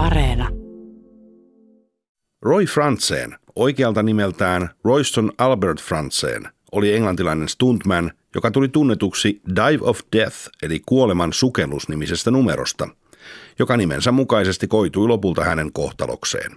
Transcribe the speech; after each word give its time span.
Areena. 0.00 0.48
Roy 2.42 2.64
Frantzen, 2.64 3.36
oikealta 3.56 4.02
nimeltään 4.02 4.70
Royston 4.84 5.32
Albert 5.38 5.82
Frantzen, 5.82 6.48
oli 6.72 6.94
englantilainen 6.94 7.48
stuntman, 7.48 8.12
joka 8.34 8.50
tuli 8.50 8.68
tunnetuksi 8.68 9.40
Dive 9.48 9.78
of 9.80 10.00
Death 10.12 10.36
eli 10.62 10.82
kuoleman 10.86 11.32
sukellus 11.32 11.88
nimisestä 11.88 12.30
numerosta, 12.30 12.88
joka 13.58 13.76
nimensä 13.76 14.12
mukaisesti 14.12 14.68
koitui 14.68 15.08
lopulta 15.08 15.44
hänen 15.44 15.72
kohtalokseen. 15.72 16.52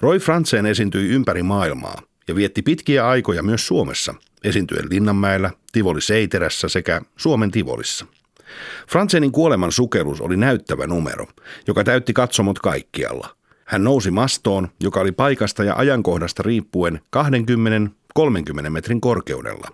Roy 0.00 0.18
Frantzen 0.18 0.66
esiintyi 0.66 1.08
ympäri 1.08 1.42
maailmaa 1.42 2.02
ja 2.28 2.34
vietti 2.34 2.62
pitkiä 2.62 3.08
aikoja 3.08 3.42
myös 3.42 3.66
Suomessa, 3.66 4.14
esiintyen 4.44 4.90
Linnanmäellä, 4.90 5.50
Tivoli 5.72 6.00
Seiterässä 6.00 6.68
sekä 6.68 7.02
Suomen 7.16 7.50
Tivolissa. 7.50 8.06
Frantsenin 8.88 9.32
kuoleman 9.32 9.72
sukellus 9.72 10.20
oli 10.20 10.36
näyttävä 10.36 10.86
numero, 10.86 11.26
joka 11.66 11.84
täytti 11.84 12.12
katsomot 12.12 12.58
kaikkialla– 12.58 13.28
hän 13.72 13.84
nousi 13.84 14.10
mastoon, 14.10 14.68
joka 14.80 15.00
oli 15.00 15.12
paikasta 15.12 15.64
ja 15.64 15.74
ajankohdasta 15.76 16.42
riippuen 16.42 17.00
20-30 18.18 18.70
metrin 18.70 19.00
korkeudella. 19.00 19.68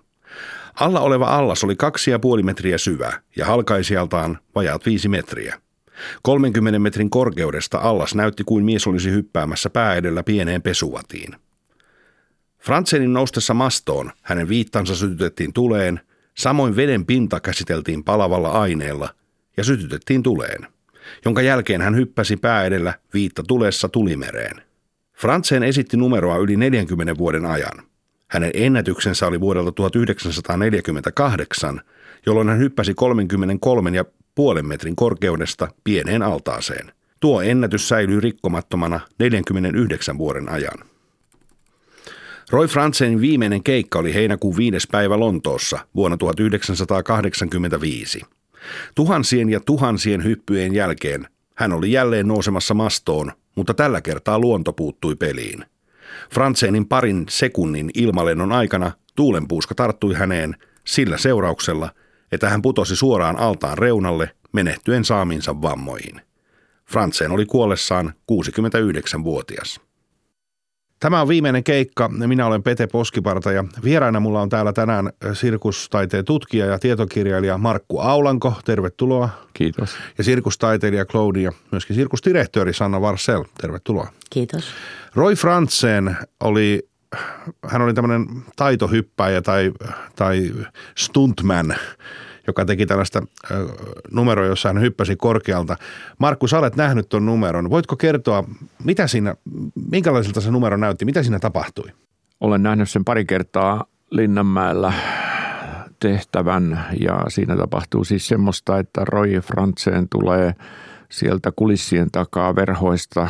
Alla 0.79 0.99
oleva 0.99 1.25
allas 1.25 1.63
oli 1.63 1.73
2,5 2.37 2.43
metriä 2.43 2.77
syvä 2.77 3.21
ja 3.35 3.45
halkaisijaltaan 3.45 4.39
vajaat 4.55 4.85
5 4.85 5.09
metriä. 5.09 5.61
30 6.21 6.79
metrin 6.79 7.09
korkeudesta 7.09 7.77
allas 7.77 8.15
näytti 8.15 8.43
kuin 8.43 8.65
mies 8.65 8.87
olisi 8.87 9.11
hyppäämässä 9.11 9.69
pää 9.69 9.95
edellä 9.95 10.23
pieneen 10.23 10.61
pesuvatiin. 10.61 11.35
Fransenin 12.59 13.13
noustessa 13.13 13.53
mastoon 13.53 14.11
hänen 14.21 14.49
viittansa 14.49 14.95
sytytettiin 14.95 15.53
tuleen, 15.53 15.99
samoin 16.39 16.75
veden 16.75 17.05
pinta 17.05 17.39
käsiteltiin 17.39 18.03
palavalla 18.03 18.51
aineella 18.51 19.09
ja 19.57 19.63
sytytettiin 19.63 20.23
tuleen 20.23 20.67
jonka 21.25 21.41
jälkeen 21.41 21.81
hän 21.81 21.95
hyppäsi 21.95 22.37
pää 22.37 22.65
edellä 22.65 22.93
viitta 23.13 23.43
tulessa 23.47 23.89
tulimereen. 23.89 24.61
Frantzen 25.17 25.63
esitti 25.63 25.97
numeroa 25.97 26.37
yli 26.37 26.57
40 26.57 27.17
vuoden 27.17 27.45
ajan. 27.45 27.83
Hänen 28.29 28.51
ennätyksensä 28.53 29.27
oli 29.27 29.39
vuodelta 29.39 29.71
1948, 29.71 31.81
jolloin 32.25 32.49
hän 32.49 32.59
hyppäsi 32.59 32.93
33 32.93 33.89
ja 33.89 34.05
puolen 34.35 34.67
metrin 34.67 34.95
korkeudesta 34.95 35.67
pieneen 35.83 36.21
altaaseen. 36.21 36.91
Tuo 37.19 37.41
ennätys 37.41 37.89
säilyy 37.89 38.19
rikkomattomana 38.19 38.99
49 39.19 40.17
vuoden 40.17 40.49
ajan. 40.49 40.88
Roy 42.49 42.67
Franzenin 42.67 43.21
viimeinen 43.21 43.63
keikka 43.63 43.99
oli 43.99 44.13
heinäkuun 44.13 44.57
5. 44.57 44.87
päivä 44.91 45.19
Lontoossa 45.19 45.79
vuonna 45.95 46.17
1985. 46.17 48.21
Tuhansien 48.95 49.49
ja 49.49 49.59
tuhansien 49.59 50.23
hyppyjen 50.23 50.75
jälkeen 50.75 51.27
hän 51.55 51.73
oli 51.73 51.91
jälleen 51.91 52.27
nousemassa 52.27 52.73
mastoon, 52.73 53.31
mutta 53.55 53.73
tällä 53.73 54.01
kertaa 54.01 54.39
luonto 54.39 54.73
puuttui 54.73 55.15
peliin. 55.15 55.65
Fransenin 56.33 56.85
parin 56.85 57.25
sekunnin 57.29 57.91
ilmalennon 57.93 58.51
aikana 58.51 58.91
tuulenpuuska 59.15 59.75
tarttui 59.75 60.13
häneen 60.13 60.55
sillä 60.83 61.17
seurauksella, 61.17 61.91
että 62.31 62.49
hän 62.49 62.61
putosi 62.61 62.95
suoraan 62.95 63.39
altaan 63.39 63.77
reunalle 63.77 64.31
menehtyen 64.51 65.05
saaminsa 65.05 65.61
vammoihin. 65.61 66.21
Frantseen 66.91 67.31
oli 67.31 67.45
kuollessaan 67.45 68.13
69-vuotias. 68.31 69.88
Tämä 70.99 71.21
on 71.21 71.27
viimeinen 71.27 71.63
keikka. 71.63 72.09
Minä 72.09 72.45
olen 72.45 72.63
Pete 72.63 72.87
Poskiparta 72.87 73.51
ja 73.51 73.63
vieraana 73.83 74.19
mulla 74.19 74.41
on 74.41 74.49
täällä 74.49 74.73
tänään 74.73 75.09
sirkustaiteen 75.33 76.25
tutkija 76.25 76.65
ja 76.65 76.79
tietokirjailija 76.79 77.57
Markku 77.57 77.99
Aulanko. 77.99 78.53
Tervetuloa. 78.65 79.29
Kiitos. 79.53 79.95
Ja 80.17 80.23
sirkustaiteilija 80.23 81.05
Claudia 81.05 81.43
ja 81.43 81.51
myöskin 81.71 81.95
sirkusdirektööri 81.95 82.73
Sanna 82.73 83.01
Varsel. 83.01 83.43
Tervetuloa. 83.61 84.07
Kiitos. 84.29 84.73
Roy 85.15 85.35
Frantzen 85.35 86.17
oli, 86.39 86.89
hän 87.67 87.81
oli 87.81 87.93
tämmöinen 87.93 88.27
taitohyppäjä 88.55 89.41
tai, 89.41 89.71
tai 90.15 90.51
stuntman– 90.95 91.75
joka 92.49 92.65
teki 92.65 92.85
tällaista 92.85 93.21
numeroa, 94.11 94.45
jossa 94.45 94.69
hän 94.69 94.81
hyppäsi 94.81 95.15
korkealta. 95.15 95.75
Markku, 96.17 96.47
sä 96.47 96.59
olet 96.59 96.75
nähnyt 96.75 97.09
tuon 97.09 97.25
numeron. 97.25 97.69
Voitko 97.69 97.95
kertoa, 97.95 98.43
mitä 98.83 99.07
siinä, 99.07 99.35
minkälaiselta 99.91 100.41
se 100.41 100.51
numero 100.51 100.77
näytti, 100.77 101.05
mitä 101.05 101.23
siinä 101.23 101.39
tapahtui? 101.39 101.91
Olen 102.39 102.63
nähnyt 102.63 102.89
sen 102.89 103.05
pari 103.05 103.25
kertaa 103.25 103.85
Linnanmäellä 104.11 104.93
tehtävän 105.99 106.85
ja 106.99 107.25
siinä 107.27 107.57
tapahtuu 107.57 108.03
siis 108.03 108.27
semmoista, 108.27 108.79
että 108.79 109.05
Roy 109.05 109.39
Frantzen 109.39 110.09
tulee 110.09 110.55
sieltä 111.09 111.51
kulissien 111.55 112.11
takaa 112.11 112.55
verhoista 112.55 113.27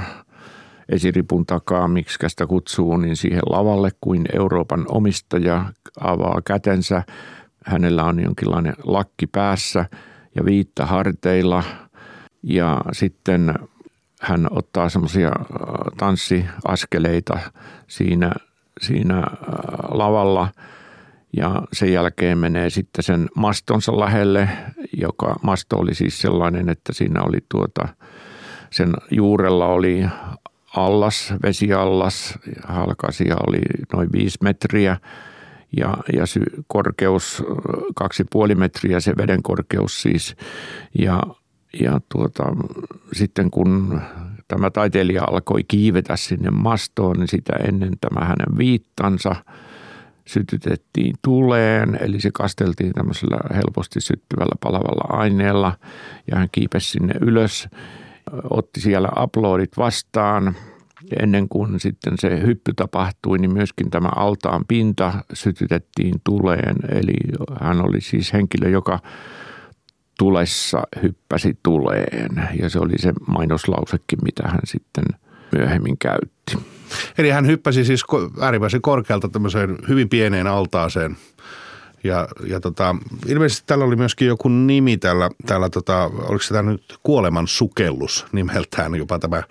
esiripun 0.90 1.46
takaa, 1.46 1.88
miksi 1.88 2.30
sitä 2.30 2.47
kutsuu, 2.47 2.97
niin 2.97 3.16
siihen 3.16 3.41
lavalle 3.46 3.91
kuin 4.01 4.25
Euroopan 4.34 4.86
omistaja 4.90 5.66
avaa 6.01 6.41
kätensä– 6.46 7.03
hänellä 7.65 8.03
on 8.03 8.23
jonkinlainen 8.23 8.75
lakki 8.83 9.27
päässä 9.27 9.85
ja 10.35 10.45
viitta 10.45 10.85
harteilla. 10.85 11.63
Ja 12.43 12.81
sitten 12.91 13.53
hän 14.21 14.47
ottaa 14.49 14.89
semmoisia 14.89 15.27
äh, 15.27 15.35
tanssiaskeleita 15.97 17.39
siinä, 17.87 18.31
siinä 18.81 19.17
äh, 19.17 19.25
lavalla. 19.89 20.47
Ja 21.37 21.61
sen 21.73 21.93
jälkeen 21.93 22.37
menee 22.37 22.69
sitten 22.69 23.03
sen 23.03 23.29
mastonsa 23.35 23.99
lähelle, 23.99 24.49
joka 24.93 25.35
masto 25.43 25.77
oli 25.77 25.95
siis 25.95 26.21
sellainen, 26.21 26.69
että 26.69 26.93
siinä 26.93 27.23
oli 27.23 27.37
tuota, 27.51 27.87
sen 28.69 28.93
juurella 29.11 29.65
oli 29.65 30.05
allas, 30.75 31.33
vesiallas, 31.43 32.39
halkasia 32.67 33.35
oli 33.47 33.61
noin 33.93 34.09
viisi 34.11 34.37
metriä– 34.41 34.97
ja, 35.78 35.97
ja 36.13 36.25
sy, 36.25 36.41
korkeus 36.68 37.44
kaksi 37.96 38.25
puoli 38.31 38.56
metriä 38.56 39.00
se 39.00 39.13
veden 39.18 39.44
korkeus 39.44 40.02
siis. 40.02 40.35
Ja, 41.00 41.24
ja 41.81 42.02
tuota, 42.12 42.44
sitten 43.13 43.52
kun 43.52 44.02
tämä 44.47 44.69
taiteilija 44.69 45.24
alkoi 45.24 45.63
kiivetä 45.63 46.16
sinne 46.16 46.50
mastoon, 46.50 47.18
niin 47.18 47.28
sitä 47.28 47.53
ennen 47.53 47.94
tämä 48.02 48.25
hänen 48.25 48.57
viittansa 48.57 49.35
sytytettiin 50.28 51.16
tuleen, 51.22 51.97
eli 52.01 52.22
se 52.22 52.30
kasteltiin 52.34 52.94
tämmöisellä 52.94 53.38
helposti 53.56 54.01
syttyvällä 54.01 54.56
palavalla 54.63 55.18
aineella. 55.19 55.78
Ja 56.31 56.38
hän 56.38 56.50
kiipesi 56.51 56.91
sinne 56.91 57.13
ylös, 57.22 57.68
otti 58.50 58.81
siellä 58.81 59.09
uploadit 59.24 59.78
vastaan– 59.78 60.56
ennen 61.19 61.49
kuin 61.49 61.79
sitten 61.79 62.13
se 62.19 62.41
hyppy 62.41 62.73
tapahtui, 62.73 63.37
niin 63.37 63.53
myöskin 63.53 63.89
tämä 63.89 64.09
altaan 64.15 64.65
pinta 64.67 65.13
sytytettiin 65.33 66.15
tuleen. 66.23 66.75
Eli 66.91 67.13
hän 67.61 67.81
oli 67.81 68.01
siis 68.01 68.33
henkilö, 68.33 68.69
joka 68.69 68.99
tulessa 70.19 70.81
hyppäsi 71.03 71.59
tuleen. 71.63 72.49
Ja 72.61 72.69
se 72.69 72.79
oli 72.79 72.97
se 72.97 73.13
mainoslausekin, 73.27 74.19
mitä 74.23 74.43
hän 74.47 74.59
sitten 74.63 75.05
myöhemmin 75.51 75.97
käytti. 75.97 76.57
Eli 77.17 77.29
hän 77.29 77.47
hyppäsi 77.47 77.85
siis 77.85 78.03
äärimmäisen 78.41 78.81
korkealta 78.81 79.29
tämmöiseen 79.29 79.77
hyvin 79.88 80.09
pieneen 80.09 80.47
altaaseen. 80.47 81.17
Ja, 82.03 82.27
ja 82.47 82.59
tota, 82.59 82.95
ilmeisesti 83.27 83.63
tällä 83.67 83.85
oli 83.85 83.95
myöskin 83.95 84.27
joku 84.27 84.49
nimi 84.49 84.97
tällä, 84.97 85.29
tällä 85.45 85.69
tota, 85.69 86.05
oliko 86.05 86.43
se 86.43 86.53
tämä 86.53 86.71
nyt 86.71 86.99
kuoleman 87.03 87.47
sukellus 87.47 88.25
nimeltään 88.31 88.95
jopa 88.95 89.19
tämä 89.19 89.43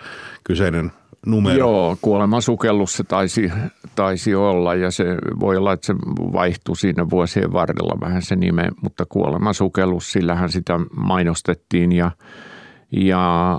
kyseinen 0.45 0.93
numero. 1.27 1.59
Joo, 1.59 1.97
kuoleman 2.03 2.43
sukellus 2.43 2.97
se 2.97 3.05
taisi, 3.05 3.53
taisi 3.95 4.35
olla 4.35 4.75
ja 4.75 4.91
se 4.91 5.05
voi 5.41 5.57
olla, 5.57 5.73
että 5.73 5.87
se 5.87 5.95
vaihtui 6.33 6.77
siinä 6.77 7.11
vuosien 7.11 7.53
varrella 7.53 8.01
vähän 8.01 8.23
se 8.23 8.37
nime, 8.37 8.69
mutta 8.83 9.07
kuoleman 9.09 9.55
sukellus, 9.55 10.13
sillähän 10.13 10.51
sitä 10.51 10.81
mainostettiin 10.97 11.93
ja, 11.93 12.11
ja 12.93 13.53
äh, 13.53 13.59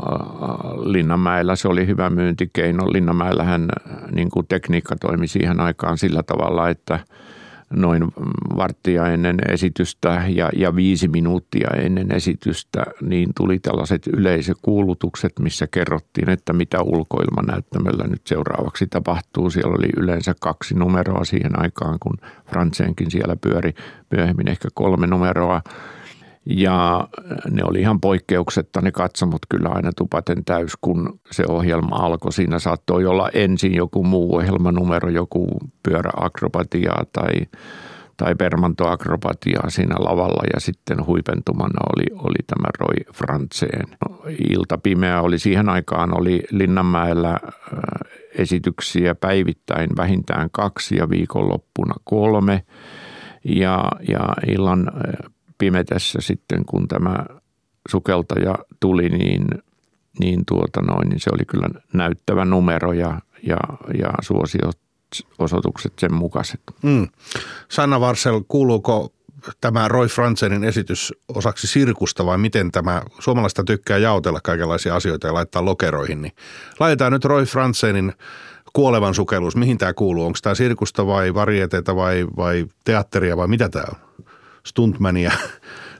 Linnanmäellä 0.83 1.55
se 1.55 1.67
oli 1.67 1.87
hyvä 1.87 2.09
myyntikeino. 2.09 2.93
Linnanmäellähän 2.93 3.69
niin 4.11 4.29
kuin 4.29 4.47
tekniikka 4.47 4.95
toimi 4.95 5.27
siihen 5.27 5.59
aikaan 5.59 5.97
sillä 5.97 6.23
tavalla, 6.23 6.69
että– 6.69 6.99
noin 7.73 8.03
varttia 8.57 9.07
ennen 9.07 9.37
esitystä 9.49 10.23
ja, 10.27 10.49
ja 10.55 10.75
viisi 10.75 11.07
minuuttia 11.07 11.69
ennen 11.77 12.11
esitystä, 12.11 12.85
niin 13.01 13.29
tuli 13.37 13.59
tällaiset 13.59 14.07
yleisökuulutukset, 14.07 15.39
missä 15.39 15.67
kerrottiin, 15.71 16.29
että 16.29 16.53
mitä 16.53 16.81
ulkoilmanäyttämöllä 16.81 18.07
nyt 18.07 18.27
seuraavaksi 18.27 18.87
tapahtuu. 18.87 19.49
Siellä 19.49 19.75
oli 19.77 19.89
yleensä 19.97 20.35
kaksi 20.39 20.75
numeroa 20.75 21.25
siihen 21.25 21.59
aikaan, 21.59 21.97
kun 21.99 22.17
Fransenkin 22.49 23.11
siellä 23.11 23.35
pyöri 23.35 23.73
myöhemmin 24.11 24.49
ehkä 24.49 24.67
kolme 24.73 25.07
numeroa– 25.07 25.61
ja 26.49 27.07
ne 27.51 27.63
oli 27.63 27.79
ihan 27.79 28.01
poikkeuksetta 28.01 28.81
ne 28.81 28.91
katsomut 28.91 29.39
kyllä 29.49 29.69
aina 29.69 29.91
tupaten 29.97 30.45
täys, 30.45 30.73
kun 30.81 31.19
se 31.31 31.43
ohjelma 31.49 31.95
alkoi. 31.95 32.33
Siinä 32.33 32.59
saattoi 32.59 33.05
olla 33.05 33.29
ensin 33.33 33.75
joku 33.75 34.03
muu 34.03 34.35
ohjelmanumero, 34.35 35.09
joku 35.09 35.47
pyöräakrobatiaa 35.83 37.03
tai, 37.13 37.33
tai 38.17 38.35
permantoakrobatiaa 38.35 39.69
siinä 39.69 39.95
lavalla 39.99 40.43
ja 40.53 40.59
sitten 40.59 41.05
huipentumana 41.05 41.79
oli, 41.95 42.19
oli 42.19 42.39
tämä 42.47 42.67
Roy 42.79 43.13
Frantzeen. 43.13 43.87
Ilta 44.49 44.77
pimeä 44.77 45.21
oli 45.21 45.39
siihen 45.39 45.69
aikaan, 45.69 46.17
oli 46.17 46.43
Linnanmäellä 46.51 47.31
äh, 47.31 47.39
esityksiä 48.35 49.15
päivittäin 49.15 49.89
vähintään 49.97 50.49
kaksi 50.51 50.95
ja 50.95 51.09
viikonloppuna 51.09 51.93
kolme. 52.03 52.63
Ja, 53.43 53.91
ja 54.07 54.19
illan 54.47 54.91
pimetessä 55.59 56.19
sitten, 56.21 56.65
kun 56.65 56.87
tämä 56.87 57.25
sukeltaja 57.89 58.55
tuli, 58.79 59.09
niin, 59.09 59.47
niin, 60.19 60.43
tuota 60.47 60.81
noin, 60.81 61.09
niin 61.09 61.19
se 61.19 61.29
oli 61.33 61.45
kyllä 61.45 61.69
näyttävä 61.93 62.45
numero 62.45 62.93
ja, 62.93 63.21
ja, 63.43 63.57
ja 63.99 64.13
suosiot 64.21 64.79
osoitukset 65.39 65.93
sen 65.99 66.13
mukaiset. 66.13 66.61
Mm. 66.83 67.07
Sanna 67.69 67.99
Varsel, 67.99 68.41
kuuluuko 68.47 69.13
tämä 69.61 69.87
Roy 69.87 70.07
Franzenin 70.07 70.63
esitys 70.63 71.13
osaksi 71.35 71.67
sirkusta 71.67 72.25
vai 72.25 72.37
miten 72.37 72.71
tämä, 72.71 73.01
suomalaista 73.19 73.63
tykkää 73.63 73.97
jaotella 73.97 74.39
kaikenlaisia 74.43 74.95
asioita 74.95 75.27
ja 75.27 75.33
laittaa 75.33 75.65
lokeroihin, 75.65 76.21
niin 76.21 76.33
laitetaan 76.79 77.11
nyt 77.11 77.25
Roy 77.25 77.45
Franzenin 77.45 78.13
kuolevan 78.73 79.13
sukellus. 79.13 79.55
Mihin 79.55 79.77
tämä 79.77 79.93
kuuluu? 79.93 80.25
Onko 80.25 80.39
tämä 80.41 80.55
sirkusta 80.55 81.07
vai 81.07 81.33
varieteita 81.33 81.95
vai, 81.95 82.27
vai 82.37 82.65
teatteria 82.85 83.37
vai 83.37 83.47
mitä 83.47 83.69
tämä 83.69 83.85
on? 83.89 84.08
Stuntmania, 84.65 85.31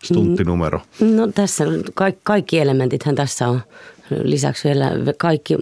stunttinumero. 0.03 0.81
No 0.99 1.27
tässä 1.27 1.63
kaikki, 1.93 2.21
kaikki 2.23 2.59
elementithän 2.59 3.15
tässä 3.15 3.47
on. 3.47 3.61
Lisäksi 4.23 4.67
vielä 4.67 4.91
kaikki 5.17 5.55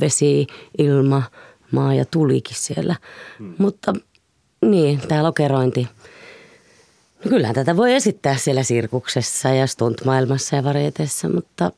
vesi, 0.00 0.46
ilma, 0.78 1.22
maa 1.70 1.94
ja 1.94 2.04
tulikin 2.04 2.56
siellä. 2.56 2.96
Hmm. 3.38 3.54
Mutta 3.58 3.92
niin, 4.66 5.00
tämä 5.00 5.22
lokerointi. 5.22 5.88
No 7.24 7.28
kyllähän 7.28 7.54
tätä 7.54 7.76
voi 7.76 7.94
esittää 7.94 8.36
siellä 8.36 8.62
sirkuksessa 8.62 9.48
ja 9.48 9.66
stuntmaailmassa 9.66 10.56
ja 10.56 10.64
varieteessa, 10.64 11.28
mutta 11.28 11.72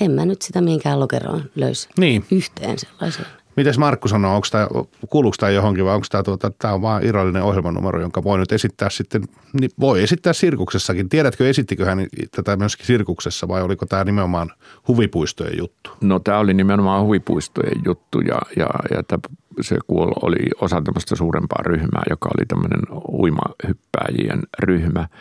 en 0.00 0.10
mä 0.10 0.24
nyt 0.24 0.42
sitä 0.42 0.60
mihinkään 0.60 1.00
lokeroon 1.00 1.50
löysi 1.54 1.88
niin. 1.98 2.24
yhteen 2.30 2.78
sellaiseen. 2.78 3.26
Mites 3.56 3.78
Markku 3.78 4.08
sanoo, 4.08 4.34
onko 4.34 4.46
tämä, 4.50 4.68
kuuluuko 5.10 5.36
tämä 5.40 5.50
johonkin 5.50 5.84
vai 5.84 5.94
onko 5.94 6.06
tämä, 6.10 6.22
tuota, 6.22 6.50
tämä 6.50 6.74
on 6.74 6.82
vain 6.82 7.06
irrallinen 7.06 7.42
ohjelmanumero, 7.42 8.00
jonka 8.00 8.24
voi 8.24 8.38
nyt 8.38 8.52
esittää 8.52 8.90
sitten, 8.90 9.22
niin 9.60 9.70
voi 9.80 10.02
esittää 10.02 10.32
sirkuksessakin. 10.32 11.08
Tiedätkö, 11.08 11.48
esittikö 11.48 11.84
hän 11.84 12.06
tätä 12.36 12.56
myöskin 12.56 12.86
sirkuksessa 12.86 13.48
vai 13.48 13.62
oliko 13.62 13.86
tämä 13.86 14.04
nimenomaan 14.04 14.50
huvipuistojen 14.88 15.58
juttu? 15.58 15.90
No 16.00 16.18
tämä 16.18 16.38
oli 16.38 16.54
nimenomaan 16.54 17.04
huvipuistojen 17.04 17.80
juttu 17.84 18.20
ja, 18.20 18.38
ja, 18.56 18.66
ja 18.90 19.02
tämä, 19.02 19.20
se 19.60 19.76
kuol, 19.86 20.12
oli 20.22 20.38
osa 20.60 20.82
tämmöistä 20.82 21.16
suurempaa 21.16 21.62
ryhmää, 21.62 22.02
joka 22.10 22.28
oli 22.38 22.46
tämmöinen 22.46 22.80
uimahyppääjien 23.08 24.42
ryhmä– 24.62 25.08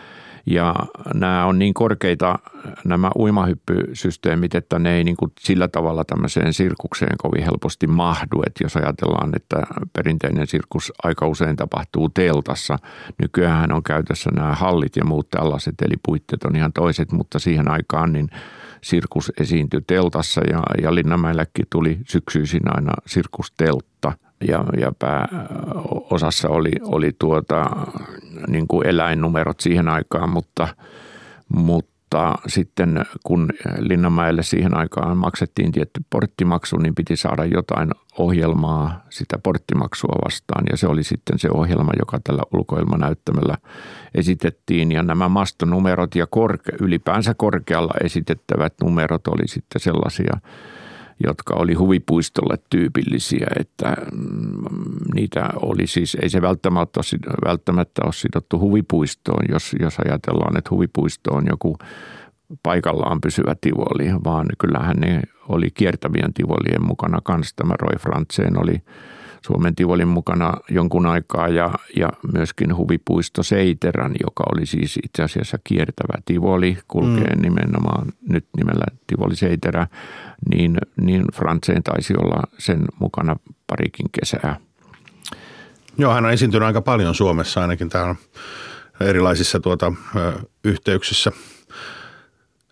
ja 0.46 0.76
nämä 1.14 1.46
on 1.46 1.60
niin 1.60 1.74
korkeita 1.74 2.40
nämä 2.86 3.12
uimahyppysysteemit, 3.16 4.56
että 4.56 4.80
ne 4.80 4.98
ei 4.98 5.04
niin 5.04 5.18
kuin 5.18 5.32
sillä 5.40 5.68
tavalla 5.68 6.04
tämmöiseen 6.04 6.54
sirkukseen 6.54 7.18
kovin 7.18 7.44
helposti 7.44 7.88
mahdu. 7.88 8.44
Että 8.48 8.64
jos 8.64 8.76
ajatellaan, 8.76 9.32
että 9.36 9.56
perinteinen 9.94 10.48
sirkus 10.48 10.94
aika 11.04 11.28
usein 11.28 11.56
tapahtuu 11.56 12.10
teltassa. 12.10 12.78
Nykyään 13.22 13.72
on 13.72 13.84
käytössä 13.84 14.30
nämä 14.36 14.56
hallit 14.56 14.96
ja 14.96 15.06
muut 15.06 15.30
tällaiset, 15.30 15.76
eli 15.82 15.96
puitteet 16.06 16.44
on 16.44 16.56
ihan 16.56 16.74
toiset, 16.74 17.12
mutta 17.12 17.40
siihen 17.40 17.72
aikaan 17.72 18.14
niin 18.14 18.30
sirkus 18.82 19.32
esiintyi 19.40 19.82
teltassa 19.88 20.42
ja, 20.50 20.64
ja 20.82 20.96
Linnanmäelläkin 20.96 21.66
tuli 21.70 22.00
syksyisin 22.08 22.76
aina 22.76 22.92
sirkusteltta 23.06 24.14
ja, 24.48 24.64
ja 24.80 24.92
pääosassa 25.00 26.50
oli, 26.50 26.72
oli 26.82 27.12
tuota, 27.20 27.70
niin 28.48 28.68
kuin 28.68 28.88
eläinnumerot 28.88 29.60
siihen 29.60 29.88
aikaan, 29.88 30.30
mutta, 30.30 30.68
mutta 31.56 32.34
sitten 32.48 33.06
kun 33.24 33.50
Linnanmäelle 33.80 34.44
siihen 34.44 34.78
aikaan 34.78 35.18
maksettiin 35.18 35.72
tietty 35.72 36.02
porttimaksu, 36.10 36.78
niin 36.78 36.96
piti 36.96 37.16
saada 37.16 37.46
jotain 37.46 37.90
ohjelmaa 38.18 39.04
sitä 39.10 39.38
porttimaksua 39.38 40.16
vastaan. 40.26 40.64
Ja 40.72 40.78
se 40.78 40.88
oli 40.88 41.04
sitten 41.04 41.40
se 41.40 41.50
ohjelma, 41.54 41.92
joka 42.00 42.20
tällä 42.24 42.44
ulkoilmanäyttämällä 42.54 43.58
esitettiin. 44.16 44.92
Ja 44.92 45.04
nämä 45.04 45.30
mastonumerot 45.30 46.16
ja 46.16 46.28
korke, 46.28 46.72
ylipäänsä 46.82 47.34
korkealla 47.34 47.94
esitettävät 48.04 48.74
numerot 48.82 49.28
oli 49.28 49.48
sitten 49.48 49.82
sellaisia– 49.82 50.38
jotka 51.24 51.54
oli 51.54 51.74
huvipuistolle 51.74 52.58
tyypillisiä, 52.70 53.48
että 53.60 53.96
mm, 54.12 55.14
niitä 55.16 55.50
oli 55.62 55.88
siis, 55.88 56.18
ei 56.22 56.30
se 56.30 56.42
välttämättä 56.42 57.00
ole, 57.00 57.46
välttämättä 57.46 58.02
ole 58.06 58.14
sidottu 58.14 58.60
huvipuistoon, 58.60 59.46
jos, 59.50 59.76
jos 59.80 60.00
ajatellaan, 60.00 60.58
että 60.58 60.70
huvipuisto 60.72 61.34
on 61.34 61.44
joku 61.50 61.78
paikallaan 62.64 63.22
pysyvä 63.22 63.56
tivoli, 63.62 64.24
vaan 64.24 64.46
kyllähän 64.60 64.96
ne 64.98 65.22
oli 65.50 65.72
kiertävien 65.72 66.34
tivolien 66.34 66.86
mukana 66.86 67.20
kanssa. 67.24 67.56
Tämä 67.56 67.74
Roy 67.80 67.98
Frantzen 68.00 68.62
oli 68.62 68.82
Suomen 69.46 69.76
Tivolin 69.76 70.08
mukana 70.08 70.54
jonkun 70.70 71.06
aikaa 71.06 71.48
ja, 71.48 71.74
ja 71.96 72.10
myöskin 72.34 72.76
huvipuisto 72.76 73.44
Seiterän, 73.44 74.12
joka 74.26 74.44
oli 74.54 74.66
siis 74.66 75.00
itse 75.04 75.24
asiassa 75.24 75.58
kiertävä 75.64 76.22
Tivoli, 76.26 76.78
kulkee 76.88 77.36
mm. 77.36 77.42
nimenomaan 77.42 78.08
nyt 78.30 78.46
nimellä 78.58 78.86
Tivoli 79.08 79.36
Seiterä, 79.36 79.88
niin, 80.50 80.78
niin 81.02 81.24
Frantseen 81.34 81.84
taisi 81.84 82.14
olla 82.18 82.44
sen 82.58 82.86
mukana 83.00 83.36
parikin 83.68 84.10
kesää. 84.20 84.60
Joo, 85.98 86.14
hän 86.14 86.26
on 86.26 86.32
esiintynyt 86.32 86.68
aika 86.68 86.82
paljon 86.82 87.16
Suomessa 87.16 87.62
ainakin 87.62 87.90
täällä 87.90 88.16
erilaisissa 89.00 89.60
tuota, 89.60 89.94
yhteyksissä– 90.64 91.32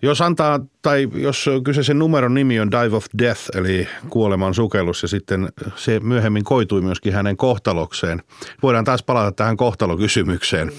jos 0.01 0.21
antaa, 0.21 0.59
tai 0.81 1.09
jos 1.13 1.49
kyseisen 1.63 1.99
numeron 1.99 2.33
nimi 2.33 2.59
on 2.59 2.71
Dive 2.71 2.95
of 2.95 3.05
Death, 3.19 3.41
eli 3.57 3.87
kuoleman 4.09 4.53
sukellus, 4.53 5.01
ja 5.01 5.07
sitten 5.07 5.49
se 5.75 5.99
myöhemmin 5.99 6.43
koitui 6.43 6.81
myöskin 6.81 7.13
hänen 7.13 7.37
kohtalokseen. 7.37 8.21
Voidaan 8.63 8.85
taas 8.85 9.03
palata 9.03 9.31
tähän 9.31 9.57
kohtalokysymykseen. 9.57 10.71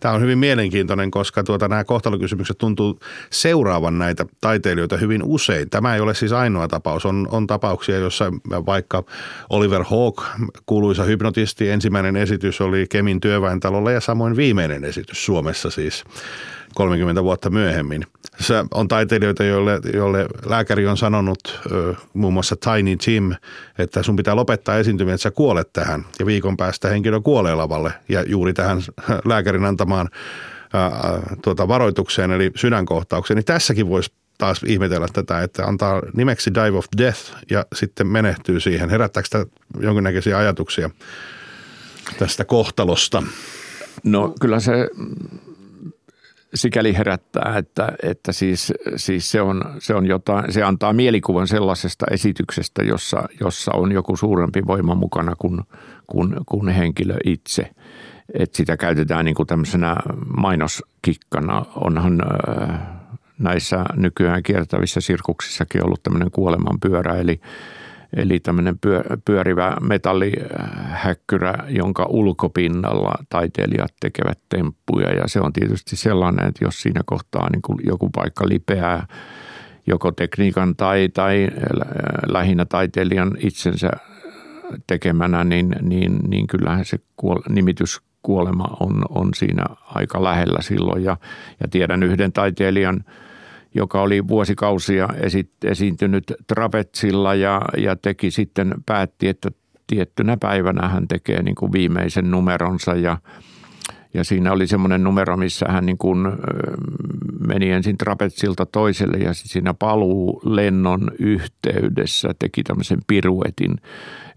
Tämä 0.00 0.14
on 0.14 0.20
hyvin 0.20 0.38
mielenkiintoinen, 0.38 1.10
koska 1.10 1.44
tuota, 1.44 1.68
nämä 1.68 1.84
kohtalokysymykset 1.84 2.58
tuntuu 2.58 3.00
seuraavan 3.30 3.98
näitä 3.98 4.26
taiteilijoita 4.40 4.96
hyvin 4.96 5.22
usein. 5.22 5.70
Tämä 5.70 5.94
ei 5.94 6.00
ole 6.00 6.14
siis 6.14 6.32
ainoa 6.32 6.68
tapaus. 6.68 7.06
On, 7.06 7.28
on 7.30 7.46
tapauksia, 7.46 7.98
joissa 7.98 8.32
vaikka 8.66 9.04
Oliver 9.50 9.84
Hawke, 9.84 10.22
kuuluisa 10.66 11.02
hypnotisti, 11.04 11.70
ensimmäinen 11.70 12.16
esitys 12.16 12.60
oli 12.60 12.86
Kemin 12.90 13.20
työväentalolla 13.20 13.90
ja 13.90 14.00
samoin 14.00 14.36
viimeinen 14.36 14.84
esitys 14.84 15.24
Suomessa 15.24 15.70
siis 15.70 16.04
30 16.74 17.22
vuotta 17.22 17.50
myöhemmin. 17.50 18.06
Se 18.40 18.54
on 18.74 18.88
taiteilijoita, 18.88 19.44
joille, 19.44 19.80
joille 19.94 20.26
lääkäri 20.46 20.86
on 20.86 20.96
sanonut, 20.96 21.60
muun 22.14 22.32
muassa 22.32 22.56
Tiny 22.56 22.96
Tim, 22.96 23.32
että 23.78 24.02
sun 24.02 24.16
pitää 24.16 24.36
lopettaa 24.36 24.76
esiintyminen, 24.76 25.14
että 25.14 25.22
sä 25.22 25.30
kuolet 25.30 25.72
tähän. 25.72 26.04
Ja 26.18 26.26
viikon 26.26 26.56
päästä 26.56 26.88
henkilö 26.88 27.20
kuolee 27.20 27.54
lavalle 27.54 27.92
ja 28.08 28.22
juuri 28.22 28.52
tähän 28.52 28.82
lääkärin 29.24 29.64
antamaan 29.64 30.08
tuota, 31.42 31.68
varoitukseen, 31.68 32.30
eli 32.30 32.50
sydänkohtaukseen. 32.56 33.36
Niin 33.36 33.44
tässäkin 33.44 33.88
voisi 33.88 34.12
taas 34.38 34.62
ihmetellä 34.66 35.06
tätä, 35.12 35.42
että 35.42 35.64
antaa 35.64 36.02
nimeksi 36.14 36.54
Dive 36.54 36.78
of 36.78 36.86
Death 36.98 37.20
ja 37.50 37.66
sitten 37.74 38.06
menehtyy 38.06 38.60
siihen. 38.60 38.90
Herättääkö 38.90 39.26
sitä 39.26 39.46
jonkinnäköisiä 39.80 40.38
ajatuksia 40.38 40.90
tästä 42.18 42.44
kohtalosta? 42.44 43.22
No 44.04 44.34
kyllä 44.40 44.60
se 44.60 44.72
sikäli 46.56 46.96
herättää, 46.96 47.54
että, 47.58 47.92
että 48.02 48.32
siis, 48.32 48.72
siis 48.96 49.30
se, 49.30 49.40
on, 49.40 49.62
se, 49.78 49.94
on 49.94 50.06
jotain, 50.06 50.52
se 50.52 50.62
antaa 50.62 50.92
mielikuvan 50.92 51.48
sellaisesta 51.48 52.06
esityksestä, 52.10 52.82
jossa, 52.82 53.28
jossa 53.40 53.72
on 53.74 53.92
joku 53.92 54.16
suurempi 54.16 54.62
voima 54.66 54.94
mukana 54.94 55.34
kuin, 55.38 55.60
kuin, 56.06 56.36
kuin 56.46 56.68
henkilö 56.68 57.16
itse. 57.24 57.70
Et 58.34 58.54
sitä 58.54 58.76
käytetään 58.76 59.24
niin 59.24 59.34
kuin 59.34 59.46
tämmöisenä 59.46 59.96
mainoskikkana. 60.36 61.64
Onhan 61.74 62.20
äh, 62.20 62.80
näissä 63.38 63.84
nykyään 63.94 64.42
kiertävissä 64.42 65.00
sirkuksissakin 65.00 65.84
ollut 65.84 66.02
tämmöinen 66.02 66.30
kuolemanpyörä, 66.30 67.14
eli– 67.14 67.40
Eli 68.16 68.40
tämmöinen 68.40 68.78
pyörivä 69.24 69.76
metallihäkkyrä, 69.80 71.54
jonka 71.68 72.06
ulkopinnalla 72.08 73.14
taiteilijat 73.28 73.94
tekevät 74.00 74.38
temppuja. 74.48 75.12
Ja 75.12 75.28
se 75.28 75.40
on 75.40 75.52
tietysti 75.52 75.96
sellainen, 75.96 76.48
että 76.48 76.64
jos 76.64 76.82
siinä 76.82 77.00
kohtaa 77.06 77.50
niin 77.50 77.62
kuin 77.62 77.78
joku 77.84 78.10
paikka 78.10 78.48
lipeää 78.48 79.06
joko 79.86 80.12
tekniikan 80.12 80.76
tai, 80.76 81.08
tai 81.14 81.48
lähinnä 82.26 82.64
taiteilijan 82.64 83.36
itsensä 83.38 83.90
tekemänä, 84.86 85.44
niin, 85.44 85.76
niin, 85.80 86.18
niin 86.28 86.46
kyllähän 86.46 86.84
se 86.84 86.98
kuole, 87.16 87.42
nimitys 87.48 88.00
kuolema 88.22 88.76
on, 88.80 89.02
on 89.08 89.28
siinä 89.34 89.64
aika 89.94 90.24
lähellä 90.24 90.58
silloin. 90.62 91.04
Ja, 91.04 91.16
ja 91.60 91.68
tiedän 91.70 92.02
yhden 92.02 92.32
taiteilijan– 92.32 93.04
joka 93.76 94.02
oli 94.02 94.28
vuosikausia 94.28 95.08
esi- 95.16 95.50
esiintynyt 95.64 96.32
Trapetsilla 96.46 97.34
ja, 97.34 97.62
ja 97.76 97.96
teki 97.96 98.30
sitten, 98.30 98.74
päätti, 98.86 99.28
että 99.28 99.50
tiettynä 99.86 100.36
päivänä 100.36 100.88
hän 100.88 101.08
tekee 101.08 101.42
niin 101.42 101.54
kuin 101.54 101.72
viimeisen 101.72 102.30
numeronsa 102.30 102.94
ja, 102.94 103.18
ja 104.14 104.24
siinä 104.24 104.52
oli 104.52 104.66
semmoinen 104.66 105.04
numero, 105.04 105.36
missä 105.36 105.66
hän 105.68 105.86
niin 105.86 105.98
kuin 105.98 106.26
meni 107.46 107.70
ensin 107.70 107.98
trapetsilta 107.98 108.66
toiselle 108.66 109.16
ja 109.16 109.34
siinä 109.34 109.74
paluu 109.74 110.40
lennon 110.44 111.10
yhteydessä 111.18 112.28
teki 112.38 112.62
tämmöisen 112.62 112.98
piruetin. 113.06 113.76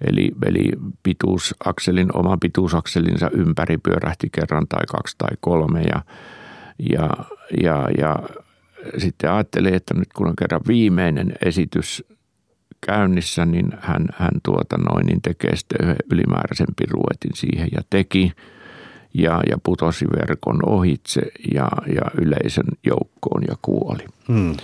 Eli, 0.07 0.31
eli 0.45 0.71
pituusakselin, 1.03 2.17
oman 2.17 2.39
pituusakselinsa 2.39 3.29
ympäri 3.33 3.77
pyörähti 3.77 4.29
kerran 4.31 4.67
tai 4.67 4.85
kaksi 4.87 5.15
tai 5.17 5.37
kolme 5.39 5.81
ja, 5.81 6.01
ja, 6.89 7.09
ja, 7.61 7.87
ja 7.97 8.15
sitten 8.97 9.31
ajattelin, 9.31 9.73
että 9.73 9.93
nyt 9.93 10.13
kun 10.13 10.27
on 10.27 10.35
kerran 10.35 10.61
viimeinen 10.67 11.33
esitys 11.45 12.03
käynnissä, 12.85 13.45
niin 13.45 13.67
hän, 13.79 14.05
hän 14.13 14.31
tuota 14.45 14.77
noin, 14.77 15.05
niin 15.05 15.21
tekee 15.21 15.55
sitten 15.55 15.77
yhden 15.81 15.97
ylimääräisen 16.11 16.67
piruetin 16.77 17.31
siihen 17.35 17.67
ja 17.75 17.81
teki 17.89 18.31
ja, 19.13 19.41
ja 19.49 19.57
putosi 19.63 20.05
verkon 20.05 20.59
ohitse 20.65 21.21
ja, 21.53 21.67
ja 21.95 22.01
yleisön 22.21 22.67
joukkoon 22.85 23.43
ja 23.47 23.55
kuoli. 23.61 24.05
Hmm. 24.27 24.55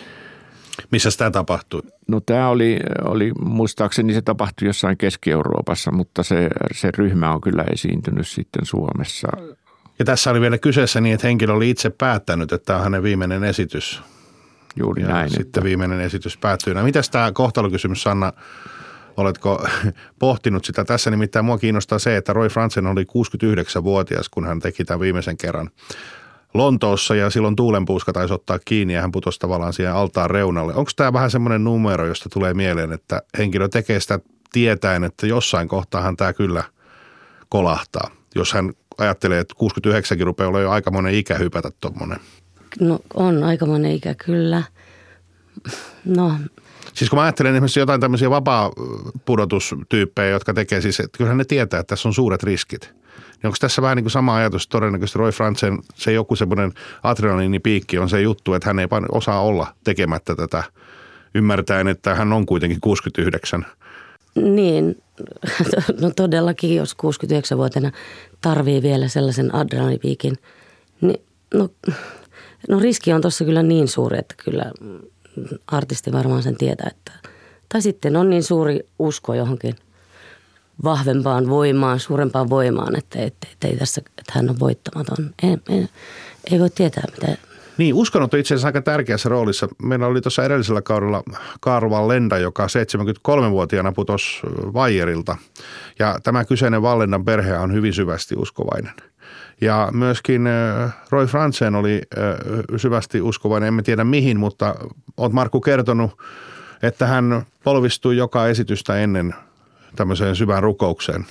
Missä 0.91 1.10
tämä 1.17 1.31
tapahtui? 1.31 1.81
No 2.07 2.19
tämä 2.19 2.50
oli, 2.50 2.79
oli, 3.03 3.31
muistaakseni 3.39 4.13
se 4.13 4.22
tapahtui 4.22 4.67
jossain 4.67 4.98
Keski-Euroopassa, 4.98 5.91
mutta 5.91 6.24
se, 6.24 6.50
se 6.74 6.89
ryhmä 6.98 7.34
on 7.34 7.41
kyllä 7.41 7.63
esiintynyt 7.74 8.27
sitten 8.27 8.65
Suomessa. 8.65 9.27
Ja 9.99 10.05
tässä 10.05 10.31
oli 10.31 10.41
vielä 10.41 10.57
kyseessä 10.57 11.01
niin, 11.01 11.15
että 11.15 11.27
henkilö 11.27 11.53
oli 11.53 11.69
itse 11.69 11.89
päättänyt, 11.89 12.51
että 12.51 12.65
tämä 12.65 12.77
on 12.77 12.83
hänen 12.83 13.03
viimeinen 13.03 13.43
esitys. 13.43 14.01
Juuri 14.75 15.01
ja 15.01 15.07
näin. 15.07 15.29
Sitten 15.29 15.45
että... 15.45 15.63
viimeinen 15.63 16.01
esitys 16.01 16.37
päättyy. 16.37 16.73
No 16.73 16.83
mitäs 16.83 17.09
tämä 17.09 17.31
kohtalokysymys, 17.31 18.03
Sanna, 18.03 18.33
oletko 19.17 19.67
pohtinut 20.19 20.65
sitä? 20.65 20.85
Tässä 20.85 21.11
nimittäin 21.11 21.45
mua 21.45 21.57
kiinnostaa 21.57 21.99
se, 21.99 22.17
että 22.17 22.33
Roy 22.33 22.49
Franzen 22.49 22.87
oli 22.87 23.03
69-vuotias, 23.03 24.29
kun 24.29 24.47
hän 24.47 24.59
teki 24.59 24.85
tämän 24.85 24.99
viimeisen 24.99 25.37
kerran 25.37 25.69
Lontoossa 26.53 27.15
ja 27.15 27.29
silloin 27.29 27.55
tuulenpuuska 27.55 28.13
taisi 28.13 28.33
ottaa 28.33 28.59
kiinni 28.65 28.93
ja 28.93 29.01
hän 29.01 29.11
putosi 29.11 29.39
tavallaan 29.39 29.73
siihen 29.73 29.93
altaan 29.93 30.29
reunalle. 30.29 30.73
Onko 30.73 30.91
tämä 30.95 31.13
vähän 31.13 31.31
semmoinen 31.31 31.63
numero, 31.63 32.05
josta 32.05 32.29
tulee 32.29 32.53
mieleen, 32.53 32.93
että 32.93 33.21
henkilö 33.37 33.67
tekee 33.67 33.99
sitä 33.99 34.19
tietäen, 34.51 35.03
että 35.03 35.27
jossain 35.27 35.67
kohtaahan 35.67 36.17
tämä 36.17 36.33
kyllä 36.33 36.63
kolahtaa, 37.49 38.11
jos 38.35 38.53
hän 38.53 38.73
ajattelee, 38.97 39.39
että 39.39 39.55
69 39.57 40.19
rupeaa 40.19 40.49
olla 40.49 40.59
jo 40.59 40.71
aikamoinen 40.71 41.13
ikä 41.13 41.35
hypätä 41.35 41.69
tuommoinen. 41.81 42.19
No 42.79 42.99
on 43.13 43.43
aikamoinen 43.43 43.91
ikä 43.91 44.15
kyllä. 44.15 44.63
No 46.05 46.31
Siis 46.95 47.09
kun 47.09 47.19
mä 47.19 47.23
ajattelen 47.23 47.55
esimerkiksi 47.55 47.79
jotain 47.79 48.01
tämmöisiä 48.01 48.29
vapaa-pudotustyyppejä, 48.29 50.29
jotka 50.29 50.53
tekee 50.53 50.81
siis, 50.81 50.99
että 50.99 51.17
kyllähän 51.17 51.37
ne 51.37 51.45
tietää, 51.45 51.79
että 51.79 51.95
tässä 51.95 52.09
on 52.09 52.13
suuret 52.13 52.43
riskit. 52.43 52.81
Niin 52.81 53.45
onko 53.45 53.57
tässä 53.59 53.81
vähän 53.81 53.95
niin 53.95 54.03
kuin 54.03 54.11
sama 54.11 54.35
ajatus, 54.35 54.67
todennäköisesti 54.67 55.19
Roy 55.19 55.31
Franzen, 55.31 55.79
se 55.95 56.11
joku 56.11 56.35
semmoinen 56.35 56.73
adrenaliinipiikki 57.03 57.97
on 57.97 58.09
se 58.09 58.21
juttu, 58.21 58.53
että 58.53 58.69
hän 58.69 58.79
ei 58.79 58.87
osaa 59.11 59.41
olla 59.41 59.67
tekemättä 59.83 60.35
tätä 60.35 60.63
ymmärtäen, 61.35 61.87
että 61.87 62.15
hän 62.15 62.33
on 62.33 62.45
kuitenkin 62.45 62.81
69. 62.81 63.65
Niin, 64.35 65.03
no 66.01 66.12
todellakin, 66.15 66.75
jos 66.75 66.93
69-vuotiaana 66.93 67.91
tarvii 68.41 68.81
vielä 68.81 69.07
sellaisen 69.07 69.55
adrenalipiikin, 69.55 70.38
niin 71.01 71.22
no, 71.53 71.69
no 72.69 72.79
riski 72.79 73.13
on 73.13 73.22
tuossa 73.22 73.45
kyllä 73.45 73.63
niin 73.63 73.88
suuri, 73.88 74.19
että 74.19 74.36
kyllä 74.45 74.72
artisti 75.67 76.12
varmaan 76.12 76.43
sen 76.43 76.57
tietää. 76.57 76.91
Että, 76.91 77.12
tai 77.69 77.81
sitten 77.81 78.15
on 78.15 78.29
niin 78.29 78.43
suuri 78.43 78.79
usko 79.00 79.34
johonkin 79.34 79.75
vahvempaan 80.84 81.50
voimaan, 81.50 82.00
suurempaan 82.00 82.50
voimaan, 82.50 82.95
että, 82.98 83.19
että, 83.19 83.48
että, 83.51 83.67
ei 83.67 83.77
tässä, 83.77 84.01
että 84.17 84.34
hän 84.36 84.50
on 84.50 84.60
voittamaton. 84.60 85.34
Ei, 85.43 85.57
ei, 85.69 85.88
ei 86.51 86.60
voi 86.60 86.69
tietää, 86.69 87.03
mitä, 87.12 87.38
niin, 87.77 87.94
uskonnot 87.94 88.34
on 88.34 88.39
itse 88.39 88.53
asiassa 88.53 88.67
aika 88.67 88.82
tärkeässä 88.82 89.29
roolissa. 89.29 89.67
Meillä 89.84 90.08
oli 90.08 90.22
tuossa 90.22 90.44
edellisellä 90.44 90.82
kaudella 90.82 91.24
Karl 91.60 92.08
Lenda, 92.08 92.38
joka 92.38 92.67
73-vuotiaana 92.67 93.91
putosi 93.91 94.39
Vajerilta. 94.74 95.38
Ja 96.00 96.20
tämä 96.24 96.46
kyseinen 96.46 96.82
Vallendan 96.82 97.25
perhe 97.25 97.58
on 97.58 97.74
hyvin 97.74 97.94
syvästi 97.94 98.36
uskovainen. 98.38 98.94
Ja 99.62 99.89
myöskin 99.94 100.50
Roy 101.10 101.25
Franzen 101.25 101.75
oli 101.75 102.01
syvästi 102.77 103.22
uskovainen, 103.22 103.67
emme 103.67 103.82
tiedä 103.82 104.03
mihin, 104.03 104.39
mutta 104.39 104.75
olet 105.17 105.34
Markku 105.34 105.62
kertonut, 105.62 106.22
että 106.84 107.08
hän 107.08 107.46
polvistui 107.63 108.17
joka 108.17 108.48
esitystä 108.48 108.98
ennen 108.98 109.36
tämmöiseen 109.96 110.36
syvään 110.36 110.63
rukoukseen. 110.63 111.25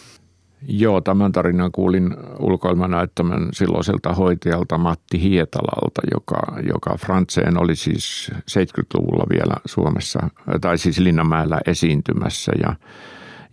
Joo, 0.69 1.01
tämän 1.01 1.33
tarinan 1.33 1.73
kuulin 1.73 2.17
ulkoilmanäyttämön 2.39 3.49
silloiselta 3.53 4.15
hoitajalta 4.15 4.79
Matti 4.79 5.23
Hietalalta, 5.23 6.03
joka, 6.15 6.41
joka 6.69 6.97
Frantseen 6.99 7.59
oli 7.59 7.77
siis 7.77 8.31
70-luvulla 8.35 9.27
vielä 9.31 9.55
Suomessa, 9.65 10.29
tai 10.61 10.79
siis 10.79 10.99
Linnanmäellä 10.99 11.61
esiintymässä. 11.67 12.53
Ja 12.63 12.77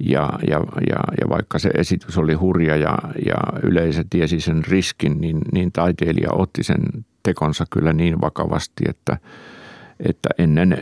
ja, 0.06 0.30
ja, 0.48 0.60
ja, 0.90 1.00
ja 1.22 1.30
vaikka 1.30 1.60
se 1.60 1.70
esitys 1.78 2.18
oli 2.18 2.34
hurja 2.34 2.76
ja, 2.76 2.98
ja 3.26 3.36
yleisö 3.64 4.04
tiesi 4.10 4.40
sen 4.40 4.64
riskin, 4.68 5.22
niin, 5.22 5.42
niin 5.52 5.72
taiteilija 5.72 6.30
otti 6.32 6.64
sen 6.64 6.82
tekonsa 7.24 7.66
kyllä 7.70 7.94
niin 7.94 8.22
vakavasti, 8.22 8.84
että, 8.90 9.18
että 10.00 10.30
ennen, 10.38 10.82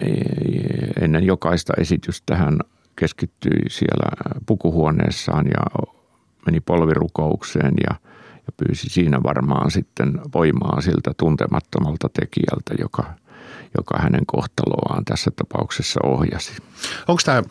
ennen 1.02 1.24
jokaista 1.24 1.74
esitystä 1.78 2.36
hän 2.36 2.60
keskittyi 2.96 3.70
siellä 3.70 4.36
pukuhuoneessaan 4.46 5.46
ja 5.46 5.94
meni 6.50 6.60
polvirukoukseen 6.60 7.74
ja, 7.90 7.96
ja 8.36 8.54
pyysi 8.58 8.90
siinä 8.90 9.24
varmaan 9.24 9.72
sitten 9.72 10.22
voimaa 10.34 10.82
siltä 10.82 11.12
tuntemattomalta 11.18 12.10
tekijältä, 12.14 12.74
joka– 12.80 13.04
joka 13.78 13.98
hänen 14.00 14.26
kohtaloaan 14.26 15.06
tässä 15.06 15.32
tapauksessa 15.36 16.00
ohjasi. 16.04 16.52
Onko 17.08 17.22
tämä, 17.26 17.44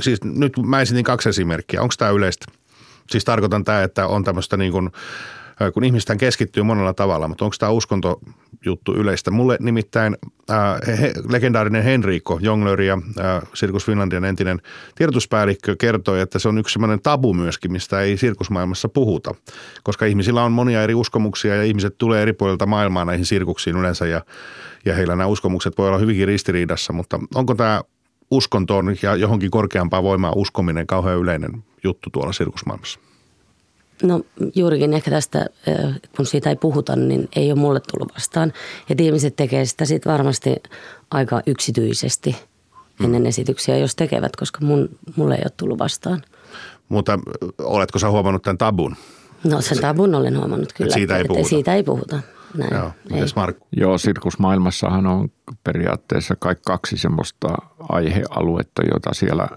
siis 0.00 0.24
nyt 0.24 0.52
mä 0.66 0.80
esitin 0.80 1.04
kaksi 1.04 1.28
esimerkkiä, 1.28 1.82
onko 1.82 1.94
tämä 1.98 2.10
yleistä? 2.10 2.46
Siis 3.10 3.24
tarkoitan 3.24 3.64
tämä, 3.64 3.82
että 3.82 4.06
on 4.06 4.24
tämmöistä 4.24 4.56
niin 4.56 4.72
kuin, 4.72 4.90
kun 5.74 5.84
ihmistä 5.84 6.16
keskittyy 6.16 6.62
monella 6.62 6.94
tavalla, 6.94 7.28
mutta 7.28 7.44
onko 7.44 7.56
tämä 7.58 7.72
uskontojuttu 8.70 8.94
yleistä? 8.94 9.30
Mulle 9.30 9.56
nimittäin 9.60 10.16
äh, 10.50 10.98
he, 11.00 11.12
legendaarinen 11.28 11.82
Henriikko 11.82 12.38
Jonglöri 12.42 12.86
ja 12.86 12.98
äh, 13.20 13.42
Sirkus 13.54 13.86
Finlandian 13.86 14.24
entinen 14.24 14.60
tiedotuspäällikkö 14.94 15.76
kertoi, 15.76 16.20
että 16.20 16.38
se 16.38 16.48
on 16.48 16.58
yksi 16.58 16.72
sellainen 16.72 17.02
tabu 17.02 17.34
myöskin, 17.34 17.72
mistä 17.72 18.00
ei 18.00 18.16
sirkusmaailmassa 18.16 18.88
puhuta, 18.88 19.34
koska 19.82 20.06
ihmisillä 20.06 20.44
on 20.44 20.52
monia 20.52 20.82
eri 20.82 20.94
uskomuksia 20.94 21.56
ja 21.56 21.62
ihmiset 21.62 21.98
tulee 21.98 22.22
eri 22.22 22.32
puolilta 22.32 22.66
maailmaa 22.66 23.04
näihin 23.04 23.26
sirkuksiin 23.26 23.76
yleensä 23.76 24.06
ja 24.06 24.22
ja 24.84 24.94
heillä 24.94 25.16
nämä 25.16 25.26
uskomukset 25.26 25.78
voi 25.78 25.88
olla 25.88 25.98
hyvinkin 25.98 26.26
ristiriidassa, 26.26 26.92
mutta 26.92 27.18
onko 27.34 27.54
tämä 27.54 27.82
uskontoon 28.30 28.96
ja 29.02 29.16
johonkin 29.16 29.50
korkeampaan 29.50 30.02
voimaan 30.02 30.36
uskominen 30.36 30.86
kauhean 30.86 31.18
yleinen 31.18 31.64
juttu 31.84 32.10
tuolla 32.10 32.32
sirkusmaailmassa? 32.32 33.00
No 34.02 34.20
juurikin 34.54 34.94
ehkä 34.94 35.10
tästä, 35.10 35.46
kun 36.16 36.26
siitä 36.26 36.50
ei 36.50 36.56
puhuta, 36.56 36.96
niin 36.96 37.28
ei 37.36 37.52
ole 37.52 37.60
mulle 37.60 37.80
tullut 37.80 38.14
vastaan. 38.14 38.52
Ja 38.88 38.96
ihmiset 38.98 39.36
tekee 39.36 39.64
sitä 39.64 39.84
sitten 39.84 40.12
varmasti 40.12 40.56
aika 41.10 41.42
yksityisesti 41.46 42.36
ennen 43.04 43.26
esityksiä, 43.26 43.76
jos 43.76 43.96
tekevät, 43.96 44.36
koska 44.36 44.58
mun, 44.64 44.88
mulle 45.16 45.34
ei 45.34 45.42
ole 45.44 45.52
tullut 45.56 45.78
vastaan. 45.78 46.22
Mutta 46.88 47.18
oletko 47.58 47.98
sä 47.98 48.10
huomannut 48.10 48.42
tämän 48.42 48.58
tabun? 48.58 48.96
No 49.44 49.60
sen 49.60 49.80
tabun 49.80 50.14
olen 50.14 50.38
huomannut 50.38 50.72
kyllä. 50.72 50.94
siitä 50.94 51.16
ei 51.16 51.24
puhuta. 51.24 51.48
Siitä 51.48 51.74
ei 51.74 51.82
puhuta. 51.82 52.20
Näin. 52.56 52.74
Joo, 52.74 52.90
mites 53.10 53.36
Markku? 53.36 53.66
Joo, 53.76 53.98
sirkusmaailmassahan 53.98 55.06
on 55.06 55.28
periaatteessa 55.64 56.36
kaikki 56.38 56.62
kaksi 56.66 56.96
semmoista 56.96 57.48
aihealuetta, 57.88 58.82
jota 58.94 59.14
siellä, 59.14 59.48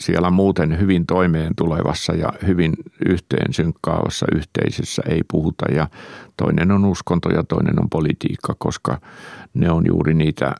siellä 0.00 0.30
muuten 0.30 0.80
hyvin 0.80 1.06
toimeen 1.06 1.52
tulevassa 1.56 2.12
ja 2.12 2.32
hyvin 2.46 2.72
yhteen 3.08 3.52
synkkaavassa 3.52 4.26
yhteisössä 4.34 5.02
ei 5.08 5.22
puhuta. 5.32 5.72
Ja 5.72 5.88
toinen 6.36 6.70
on 6.70 6.84
uskonto 6.84 7.30
ja 7.30 7.44
toinen 7.44 7.82
on 7.82 7.90
politiikka, 7.90 8.54
koska 8.58 9.00
ne 9.54 9.70
on 9.70 9.84
juuri 9.86 10.14
niitä, 10.14 10.54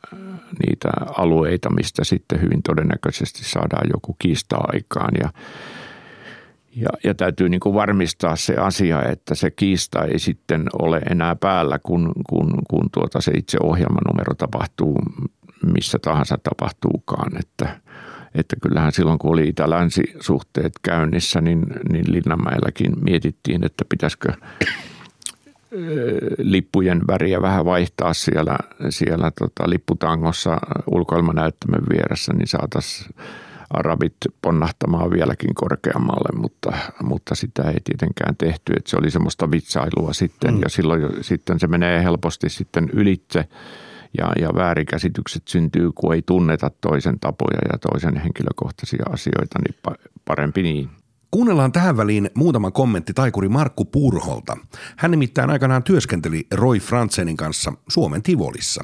niitä 0.65 0.89
alueita, 1.17 1.69
mistä 1.69 2.03
sitten 2.03 2.41
hyvin 2.41 2.63
todennäköisesti 2.63 3.43
saadaan 3.43 3.89
joku 3.93 4.15
kiista 4.19 4.55
aikaan. 4.73 5.13
Ja 5.19 5.29
ja, 6.77 6.89
ja 7.03 7.13
täytyy 7.13 7.49
niin 7.49 7.59
kuin 7.59 7.75
varmistaa 7.75 8.35
se 8.35 8.55
asia, 8.55 9.03
että 9.03 9.35
se 9.35 9.51
kiista 9.51 10.03
ei 10.03 10.19
sitten 10.19 10.65
ole 10.79 10.97
enää 11.09 11.35
päällä, 11.35 11.79
kun, 11.79 12.11
kun, 12.29 12.53
kun 12.69 12.89
tuota 12.93 13.21
se 13.21 13.31
itse 13.31 13.57
ohjelmanumero 13.63 14.33
tapahtuu 14.37 14.97
missä 15.73 15.99
tahansa 15.99 16.37
tapahtuukaan. 16.43 17.37
Että, 17.39 17.79
että 18.35 18.55
kyllähän 18.61 18.91
silloin, 18.91 19.19
kun 19.19 19.31
oli 19.31 19.47
itä-länsi-suhteet 19.47 20.73
käynnissä, 20.83 21.41
niin, 21.41 21.63
niin 21.91 22.05
Linnanmäelläkin 22.11 22.91
mietittiin, 23.03 23.65
että 23.65 23.85
pitäisikö 23.89 24.33
lippujen 26.37 27.01
väriä 27.07 27.41
vähän 27.41 27.65
vaihtaa 27.65 28.13
siellä, 28.13 28.57
siellä 28.89 29.31
tota, 29.39 29.69
lipputangossa 29.69 30.57
ulkoilmanäyttämön 30.91 31.83
vieressä, 31.89 32.33
niin 32.33 32.47
saataisiin 32.47 33.09
arabit 33.69 34.15
ponnahtamaan 34.41 35.11
vieläkin 35.11 35.55
korkeammalle, 35.55 36.39
mutta, 36.41 36.73
mutta 37.03 37.35
sitä 37.35 37.63
ei 37.63 37.77
tietenkään 37.83 38.35
tehty. 38.35 38.73
Että 38.77 38.89
se 38.89 38.97
oli 38.97 39.11
semmoista 39.11 39.51
vitsailua 39.51 40.13
sitten 40.13 40.53
mm. 40.53 40.59
ja 40.61 40.69
silloin 40.69 41.01
sitten 41.21 41.59
se 41.59 41.67
menee 41.67 42.03
helposti 42.03 42.49
sitten 42.49 42.89
ylitse 42.93 43.47
ja, 44.17 44.31
ja 44.39 44.49
väärikäsitykset 44.55 45.47
syntyy, 45.47 45.91
kun 45.95 46.13
ei 46.13 46.21
tunneta 46.21 46.71
toisen 46.81 47.19
tapoja 47.19 47.59
ja 47.73 47.79
toisen 47.79 48.17
henkilökohtaisia 48.17 49.05
asioita, 49.09 49.59
niin 49.59 49.97
parempi 50.25 50.63
niin. 50.63 50.89
Kuunnellaan 51.31 51.71
tähän 51.71 51.97
väliin 51.97 52.29
muutama 52.33 52.71
kommentti 52.71 53.13
taikuri 53.13 53.49
Markku 53.49 53.85
Purholta. 53.85 54.57
Hän 54.97 55.11
nimittäin 55.11 55.49
aikanaan 55.49 55.83
työskenteli 55.83 56.47
Roy 56.53 56.79
Franzenin 56.79 57.37
kanssa 57.37 57.73
Suomen 57.89 58.23
Tivolissa. 58.23 58.83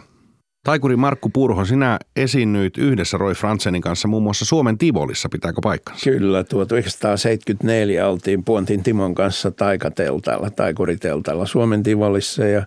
Taikuri 0.63 0.95
Markku 0.95 1.29
Purho, 1.29 1.65
sinä 1.65 1.99
esiinnyit 2.15 2.77
yhdessä 2.77 3.17
Roy 3.17 3.33
Franzenin 3.33 3.81
kanssa 3.81 4.07
muun 4.07 4.23
muassa 4.23 4.45
Suomen 4.45 4.77
Tivolissa, 4.77 5.29
pitääkö 5.29 5.61
paikkansa? 5.63 6.09
Kyllä, 6.09 6.43
1974 6.43 8.07
oltiin 8.07 8.43
Puontin 8.43 8.83
Timon 8.83 9.15
kanssa 9.15 9.51
taikateltalla, 9.51 10.49
taikuriteltalla 10.49 11.45
Suomen 11.45 11.83
Tivolissa 11.83 12.45
ja 12.45 12.65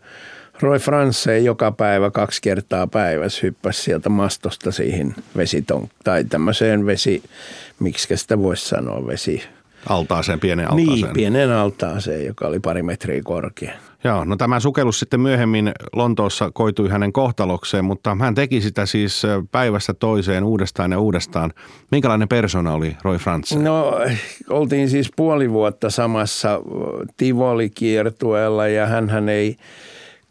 Roy 0.60 0.78
France 0.78 1.38
joka 1.38 1.72
päivä 1.72 2.10
kaksi 2.10 2.42
kertaa 2.42 2.86
päivässä 2.86 3.40
hyppäsi 3.42 3.82
sieltä 3.82 4.08
mastosta 4.08 4.72
siihen 4.72 5.14
vesiton, 5.36 5.88
tai 6.04 6.24
tämmöiseen 6.24 6.86
vesi, 6.86 7.22
miksi 7.80 8.16
sitä 8.16 8.38
voisi 8.38 8.68
sanoa, 8.68 9.06
vesi, 9.06 9.42
Altaaseen, 9.88 10.40
pienen 10.40 10.70
altaaseen. 10.70 11.00
Niin, 11.00 11.14
pienen 11.14 11.52
altaaseen, 11.52 12.26
joka 12.26 12.46
oli 12.46 12.60
pari 12.60 12.82
metriä 12.82 13.20
korkea. 13.24 13.72
Joo, 14.04 14.24
no 14.24 14.36
tämä 14.36 14.60
sukellus 14.60 15.00
sitten 15.00 15.20
myöhemmin 15.20 15.72
Lontoossa 15.92 16.50
koitui 16.54 16.88
hänen 16.88 17.12
kohtalokseen, 17.12 17.84
mutta 17.84 18.16
hän 18.20 18.34
teki 18.34 18.60
sitä 18.60 18.86
siis 18.86 19.22
päivästä 19.52 19.94
toiseen 19.94 20.44
uudestaan 20.44 20.92
ja 20.92 20.98
uudestaan. 20.98 21.52
Minkälainen 21.90 22.28
persona 22.28 22.72
oli 22.72 22.96
Roy 23.02 23.18
France? 23.18 23.58
No, 23.58 24.00
oltiin 24.50 24.90
siis 24.90 25.10
puoli 25.16 25.50
vuotta 25.50 25.90
samassa 25.90 26.60
Tivoli-kiertueella 27.16 28.68
ja 28.68 28.86
hän 28.86 29.28
ei 29.28 29.56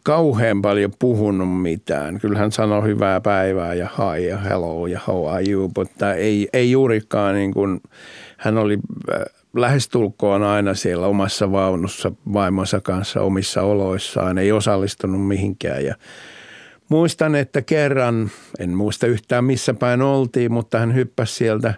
kauhean 0.04 0.62
paljon 0.62 0.92
puhunut 1.00 1.62
mitään. 1.62 2.20
Kyllä 2.20 2.40
hän 2.40 2.52
sanoi 2.52 2.84
hyvää 2.84 3.22
päivää 3.22 3.74
ja 3.74 3.90
hi 3.98 4.26
ja 4.26 4.38
hello 4.38 4.88
ja 4.88 5.00
how 5.08 5.30
are 5.30 5.52
you, 5.52 5.72
mutta 5.78 6.14
ei, 6.14 6.48
ei 6.54 6.72
juurikaan 6.72 7.36
niin 7.36 7.54
kuin, 7.54 7.82
hän 8.38 8.58
oli 8.58 8.80
lähestulkoon 9.56 10.44
aina 10.44 10.74
siellä 10.74 11.08
omassa 11.08 11.52
vaunussa 11.52 12.12
vaimonsa 12.34 12.82
kanssa 12.82 13.22
omissa 13.22 13.62
oloissaan, 13.62 14.38
ei 14.38 14.52
osallistunut 14.52 15.28
mihinkään. 15.28 15.86
Ja 15.86 15.96
muistan, 16.90 17.36
että 17.36 17.62
kerran, 17.62 18.32
en 18.60 18.70
muista 18.70 19.08
yhtään 19.08 19.46
missä 19.46 19.74
päin 19.74 20.02
oltiin, 20.02 20.52
mutta 20.52 20.80
hän 20.80 20.96
hyppäsi 20.96 21.36
sieltä 21.36 21.74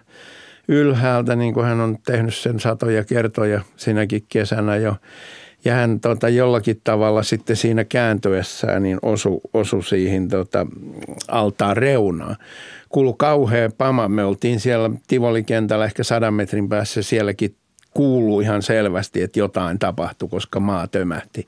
ylhäältä, 0.68 1.36
niin 1.36 1.54
kuin 1.54 1.66
hän 1.66 1.80
on 1.80 1.98
tehnyt 2.06 2.34
sen 2.34 2.60
satoja 2.60 3.04
kertoja 3.04 3.60
sinäkin 3.76 4.22
kesänä 4.28 4.76
jo. 4.76 4.96
Ja 5.66 5.74
hän 5.74 6.00
tota, 6.00 6.28
jollakin 6.28 6.80
tavalla 6.84 7.22
sitten 7.22 7.56
siinä 7.56 7.84
kääntyessään 7.84 8.82
niin 8.82 8.98
osu, 9.02 9.40
osu 9.54 9.82
siihen 9.82 10.28
tota, 10.28 10.66
altaan 11.28 11.76
reunaan. 11.76 12.36
Kuulu 12.88 13.14
kauhea 13.14 13.70
pama. 13.78 14.08
Me 14.08 14.24
oltiin 14.24 14.60
siellä 14.60 14.90
Tivolikentällä 15.08 15.84
ehkä 15.84 16.04
sadan 16.04 16.34
metrin 16.34 16.68
päässä. 16.68 17.02
Sielläkin 17.02 17.54
kuuluu 17.94 18.40
ihan 18.40 18.62
selvästi, 18.62 19.22
että 19.22 19.38
jotain 19.38 19.78
tapahtui, 19.78 20.28
koska 20.28 20.60
maa 20.60 20.86
tömähti. 20.86 21.46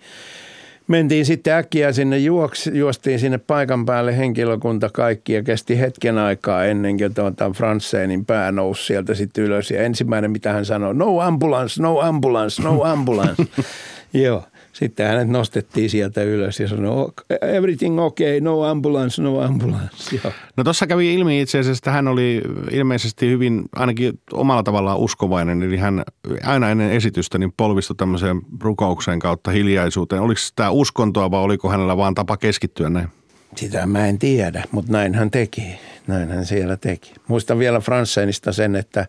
Mentiin 0.88 1.26
sitten 1.26 1.54
äkkiä 1.54 1.92
sinne, 1.92 2.18
juoks, 2.18 2.66
juostiin 2.66 3.18
sinne 3.18 3.38
paikan 3.38 3.87
päälle 3.87 4.16
henkilökunta 4.16 4.90
kaikki 4.92 5.32
ja 5.32 5.42
kesti 5.42 5.80
hetken 5.80 6.18
aikaa 6.18 6.64
ennen 6.64 6.98
kuin 6.98 7.14
tuota 7.14 7.50
Fransenin 7.50 8.25
pää 8.25 8.52
nousi 8.52 8.84
sieltä 8.84 9.14
sitten 9.14 9.44
ylös. 9.44 9.70
Ja 9.70 9.82
ensimmäinen, 9.82 10.30
mitä 10.30 10.52
hän 10.52 10.64
sanoi, 10.64 10.94
no 10.94 11.20
ambulance, 11.20 11.82
no 11.82 12.00
ambulance, 12.00 12.62
no 12.62 12.82
ambulance. 12.82 13.46
Joo. 14.12 14.45
Sitten 14.73 15.07
hänet 15.07 15.29
nostettiin 15.29 15.91
sieltä 15.91 16.23
ylös 16.23 16.61
ja 16.61 16.69
sanoi, 16.69 17.09
everything 17.43 18.00
okay, 18.00 18.41
no 18.41 18.62
ambulance, 18.62 19.23
no 19.23 19.41
ambulance. 19.41 20.17
Joo. 20.25 20.33
No 20.57 20.65
tuossa 20.65 20.87
kävi 20.87 21.15
ilmi 21.15 21.41
itse 21.41 21.59
asiassa, 21.59 21.81
että 21.81 21.91
hän 21.91 22.09
oli 22.09 22.43
ilmeisesti 22.71 23.31
hyvin 23.31 23.65
ainakin 23.77 24.21
omalla 24.33 24.62
tavallaan 24.62 24.99
uskovainen. 24.99 25.62
Eli 25.62 25.77
hän 25.77 26.03
aina 26.44 26.71
ennen 26.71 26.90
esitystä 26.90 27.38
niin 27.38 27.53
polvistui 27.57 27.97
tämmöiseen 27.97 28.40
rukoukseen 28.61 29.18
kautta 29.18 29.51
hiljaisuuteen. 29.51 30.23
Oliko 30.23 30.40
tämä 30.57 30.71
uskontoa 30.71 31.31
vai 31.31 31.40
oliko 31.40 31.71
hänellä 31.71 31.97
vaan 31.97 32.14
tapa 32.14 32.37
keskittyä 32.37 32.90
näin? 32.90 33.09
Sitä 33.57 33.87
mä 33.87 34.07
en 34.07 34.18
tiedä, 34.18 34.64
mutta 34.71 34.92
näin 34.92 35.14
hän 35.14 35.31
teki. 35.31 35.62
Näin 36.07 36.29
hän 36.29 36.47
siellä 36.47 36.77
teki. 36.77 37.12
Muistan 37.29 37.59
vielä 37.59 37.81
Fransenista 37.81 38.53
sen, 38.53 38.77
että 38.77 39.07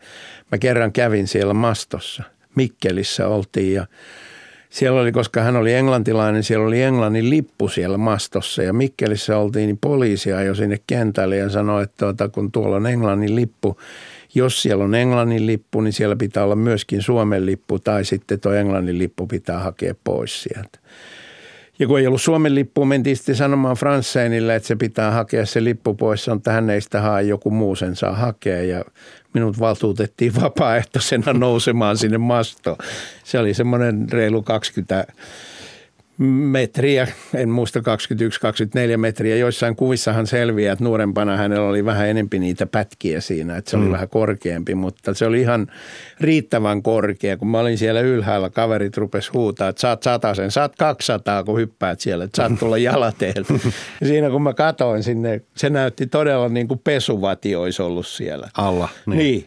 mä 0.51 0.57
kerran 0.57 0.91
kävin 0.91 1.27
siellä 1.27 1.53
mastossa. 1.53 2.23
Mikkelissä 2.55 3.27
oltiin 3.27 3.73
ja 3.73 3.87
siellä 4.69 5.01
oli, 5.01 5.11
koska 5.11 5.41
hän 5.41 5.55
oli 5.55 5.73
englantilainen, 5.73 6.43
siellä 6.43 6.67
oli 6.67 6.81
Englannin 6.81 7.29
lippu 7.29 7.67
siellä 7.67 7.97
mastossa 7.97 8.63
ja 8.63 8.73
Mikkelissä 8.73 9.37
oltiin, 9.37 9.67
niin 9.67 9.77
poliisi 9.77 10.29
jo 10.29 10.55
sinne 10.55 10.77
kentälle 10.87 11.37
ja 11.37 11.49
sanoi, 11.49 11.83
että 11.83 11.95
tuota, 11.97 12.29
kun 12.29 12.51
tuolla 12.51 12.75
on 12.75 12.87
Englannin 12.87 13.35
lippu, 13.35 13.77
jos 14.35 14.61
siellä 14.61 14.83
on 14.83 14.95
Englannin 14.95 15.47
lippu, 15.47 15.81
niin 15.81 15.93
siellä 15.93 16.15
pitää 16.15 16.43
olla 16.43 16.55
myöskin 16.55 17.01
Suomen 17.01 17.45
lippu 17.45 17.79
tai 17.79 18.05
sitten 18.05 18.39
tuo 18.39 18.53
Englannin 18.53 18.97
lippu 18.97 19.27
pitää 19.27 19.59
hakea 19.59 19.93
pois 20.03 20.43
sieltä. 20.43 20.79
Ja 21.79 21.87
kun 21.87 21.99
ei 21.99 22.07
ollut 22.07 22.21
Suomen 22.21 22.55
lippu, 22.55 22.85
mentiin 22.85 23.17
sitten 23.17 23.35
sanomaan 23.35 23.75
Fransseinille, 23.75 24.55
että 24.55 24.67
se 24.67 24.75
pitää 24.75 25.11
hakea 25.11 25.45
se 25.45 25.63
lippu 25.63 25.93
pois. 25.93 26.23
Se 26.23 26.31
on, 26.31 26.37
että 26.37 26.51
hän 26.51 26.69
ei 26.69 26.81
sitä 26.81 27.01
hae, 27.01 27.23
joku 27.23 27.51
muu 27.51 27.75
sen 27.75 27.95
saa 27.95 28.15
hakea. 28.15 28.63
Ja 28.63 28.85
minut 29.33 29.59
valtuutettiin 29.59 30.35
vapaaehtoisena 30.41 31.33
nousemaan 31.39 31.97
sinne 31.97 32.17
mastoon. 32.17 32.77
Se 33.23 33.39
oli 33.39 33.53
semmoinen 33.53 34.07
reilu 34.11 34.41
20 34.41 35.07
metriä, 36.19 37.07
en 37.35 37.49
muista 37.49 37.79
21-24 37.79 37.83
metriä. 38.97 39.35
Joissain 39.35 39.75
kuvissahan 39.75 40.27
selviää, 40.27 40.73
että 40.73 40.83
nuorempana 40.83 41.37
hänellä 41.37 41.69
oli 41.69 41.85
vähän 41.85 42.07
enempi 42.07 42.39
niitä 42.39 42.65
pätkiä 42.65 43.21
siinä, 43.21 43.57
että 43.57 43.71
se 43.71 43.77
oli 43.77 43.85
mm. 43.85 43.91
vähän 43.91 44.09
korkeampi, 44.09 44.75
mutta 44.75 45.13
se 45.13 45.25
oli 45.25 45.41
ihan 45.41 45.67
riittävän 46.19 46.83
korkea. 46.83 47.37
Kun 47.37 47.47
mä 47.47 47.59
olin 47.59 47.77
siellä 47.77 48.01
ylhäällä, 48.01 48.49
kaverit 48.49 48.97
rupes 48.97 49.33
huutaa, 49.33 49.69
että 49.69 49.81
saat 49.81 50.03
sen, 50.35 50.51
saat 50.51 50.75
200, 50.75 51.43
kun 51.43 51.59
hyppäät 51.59 51.99
siellä, 51.99 52.23
että 52.23 52.35
saat 52.37 52.59
tulla 52.59 52.77
jalateelle. 52.77 53.59
siinä 54.07 54.29
kun 54.29 54.41
mä 54.41 54.53
katoin 54.53 55.03
sinne, 55.03 55.41
se 55.55 55.69
näytti 55.69 56.07
todella 56.07 56.49
niin 56.49 56.67
kuin 56.67 56.81
pesuvati 56.83 57.55
olisi 57.55 57.81
ollut 57.81 58.07
siellä. 58.07 58.49
Alla. 58.57 58.89
Niin. 59.05 59.17
niin. 59.17 59.45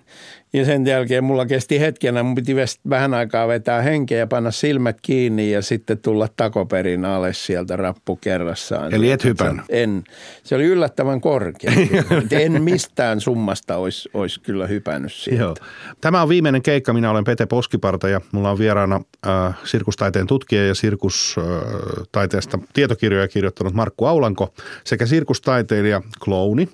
Ja 0.53 0.65
sen 0.65 0.87
jälkeen 0.87 1.25
mulla 1.25 1.47
kesti 1.47 1.81
hetkenä, 1.81 2.23
mun 2.23 2.35
piti 2.35 2.57
vähän 2.91 3.15
aikaa 3.15 3.49
vetää 3.49 3.83
henkeä 3.83 4.19
ja 4.19 4.27
panna 4.27 4.51
silmät 4.51 4.99
kiinni 5.03 5.51
ja 5.51 5.63
sitten 5.63 5.99
tulla 5.99 6.29
takoperin 6.37 7.05
alas 7.05 7.47
sieltä 7.47 7.77
rappu 7.77 8.17
kerrassaan. 8.17 8.95
Eli 8.95 9.11
et 9.11 9.25
hypännyt? 9.25 9.65
En. 9.69 10.05
Se 10.45 10.55
oli 10.55 10.65
yllättävän 10.65 11.21
korkea. 11.21 11.73
en 12.31 12.63
mistään 12.63 13.21
summasta 13.21 13.77
olisi, 13.77 14.09
olisi 14.15 14.41
kyllä 14.41 14.67
hypännyt 14.67 15.13
sieltä. 15.13 15.43
Joo. 15.43 15.55
Tämä 16.01 16.23
on 16.23 16.29
viimeinen 16.29 16.63
keikka. 16.63 16.93
Minä 16.93 17.11
olen 17.11 17.25
Pete 17.25 17.47
Poskiparta 17.47 18.09
ja 18.09 18.21
mulla 18.33 18.51
on 18.51 18.59
vieraana 18.59 19.01
äh, 19.27 19.55
sirkustaiteen 19.65 20.27
tutkija 20.27 20.67
ja 20.67 20.75
sirkustaiteesta 20.75 22.59
tietokirjoja 22.73 23.29
kirjoittanut 23.29 23.75
Markku 23.75 24.05
Aulanko 24.07 24.55
sekä 24.85 25.07
sirkustaiteilija 25.07 26.03
Klouni. 26.25 26.69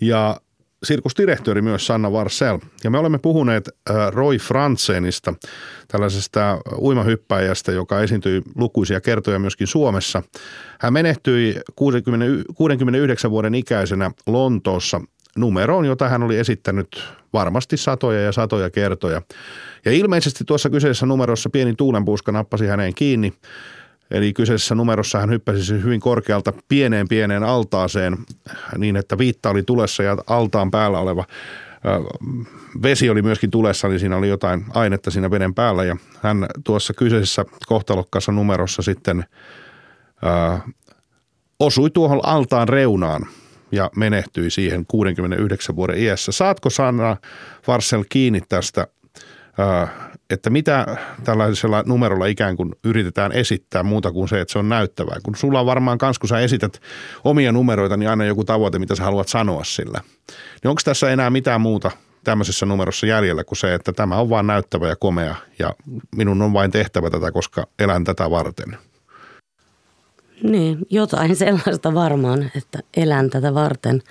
Ja 0.00 0.36
sirkusdirektori 0.84 1.62
myös 1.62 1.86
Sanna 1.86 2.12
Varsel. 2.12 2.58
Ja 2.84 2.90
me 2.90 2.98
olemme 2.98 3.18
puhuneet 3.18 3.68
äh, 3.68 3.96
Roy 4.10 4.36
Franzenista, 4.36 5.34
tällaisesta 5.88 6.58
uimahyppäjästä, 6.78 7.72
joka 7.72 8.00
esiintyi 8.00 8.42
lukuisia 8.56 9.00
kertoja 9.00 9.38
myöskin 9.38 9.66
Suomessa. 9.66 10.22
Hän 10.80 10.92
menehtyi 10.92 11.56
60, 11.76 12.26
69 12.54 13.30
vuoden 13.30 13.54
ikäisenä 13.54 14.10
Lontoossa 14.26 15.00
numeroon, 15.36 15.84
jota 15.84 16.08
hän 16.08 16.22
oli 16.22 16.38
esittänyt 16.38 17.04
varmasti 17.32 17.76
satoja 17.76 18.20
ja 18.20 18.32
satoja 18.32 18.70
kertoja. 18.70 19.22
Ja 19.84 19.92
ilmeisesti 19.92 20.44
tuossa 20.44 20.70
kyseisessä 20.70 21.06
numerossa 21.06 21.50
pieni 21.50 21.74
tuulenpuuska 21.74 22.32
nappasi 22.32 22.66
häneen 22.66 22.94
kiinni 22.94 23.32
Eli 24.12 24.32
kyseisessä 24.32 24.74
numerossa 24.74 25.18
hän 25.18 25.30
hyppäsi 25.30 25.64
siis 25.64 25.84
hyvin 25.84 26.00
korkealta 26.00 26.52
pieneen 26.68 27.08
pieneen 27.08 27.42
altaaseen 27.44 28.18
niin, 28.78 28.96
että 28.96 29.18
viitta 29.18 29.50
oli 29.50 29.62
tulessa 29.62 30.02
ja 30.02 30.16
altaan 30.26 30.70
päällä 30.70 30.98
oleva 30.98 31.24
vesi 32.82 33.10
oli 33.10 33.22
myöskin 33.22 33.50
tulessa, 33.50 33.88
niin 33.88 34.00
siinä 34.00 34.16
oli 34.16 34.28
jotain 34.28 34.64
ainetta 34.74 35.10
siinä 35.10 35.30
veden 35.30 35.54
päällä 35.54 35.84
ja 35.84 35.96
hän 36.22 36.46
tuossa 36.64 36.94
kyseisessä 36.94 37.44
kohtalokkaassa 37.66 38.32
numerossa 38.32 38.82
sitten 38.82 39.24
ää, 40.22 40.60
osui 41.60 41.90
tuohon 41.90 42.20
altaan 42.22 42.68
reunaan 42.68 43.26
ja 43.72 43.90
menehtyi 43.96 44.50
siihen 44.50 44.86
69 44.86 45.76
vuoden 45.76 45.98
iässä. 45.98 46.32
Saatko 46.32 46.70
Sanna 46.70 47.16
Varsel 47.66 48.04
kiinni 48.08 48.40
tästä 48.48 48.86
että 50.30 50.50
mitä 50.50 50.96
tällaisella 51.24 51.82
numerolla 51.86 52.26
ikään 52.26 52.56
kuin 52.56 52.72
yritetään 52.84 53.32
esittää 53.32 53.82
muuta 53.82 54.12
kuin 54.12 54.28
se, 54.28 54.40
että 54.40 54.52
se 54.52 54.58
on 54.58 54.68
näyttävää. 54.68 55.16
Kun 55.22 55.36
sulla 55.36 55.60
on 55.60 55.66
varmaan 55.66 55.98
kans, 55.98 56.18
kun 56.18 56.28
sä 56.28 56.40
esität 56.40 56.80
omia 57.24 57.52
numeroita, 57.52 57.96
niin 57.96 58.10
aina 58.10 58.24
joku 58.24 58.44
tavoite, 58.44 58.78
mitä 58.78 58.96
sä 58.96 59.02
haluat 59.04 59.28
sanoa 59.28 59.64
sillä. 59.64 60.00
Niin 60.62 60.70
onko 60.70 60.80
tässä 60.84 61.10
enää 61.10 61.30
mitään 61.30 61.60
muuta 61.60 61.90
tämmöisessä 62.24 62.66
numerossa 62.66 63.06
jäljellä 63.06 63.44
kuin 63.44 63.58
se, 63.58 63.74
että 63.74 63.92
tämä 63.92 64.16
on 64.16 64.30
vain 64.30 64.46
näyttävä 64.46 64.88
ja 64.88 64.96
komea 64.96 65.34
ja 65.58 65.74
minun 66.16 66.42
on 66.42 66.52
vain 66.52 66.70
tehtävä 66.70 67.10
tätä, 67.10 67.32
koska 67.32 67.66
elän 67.78 68.04
tätä 68.04 68.30
varten. 68.30 68.76
Niin, 70.42 70.78
jotain 70.90 71.36
sellaista 71.36 71.94
varmaan, 71.94 72.50
että 72.56 72.78
elän 72.96 73.30
tätä 73.30 73.54
varten. 73.54 74.02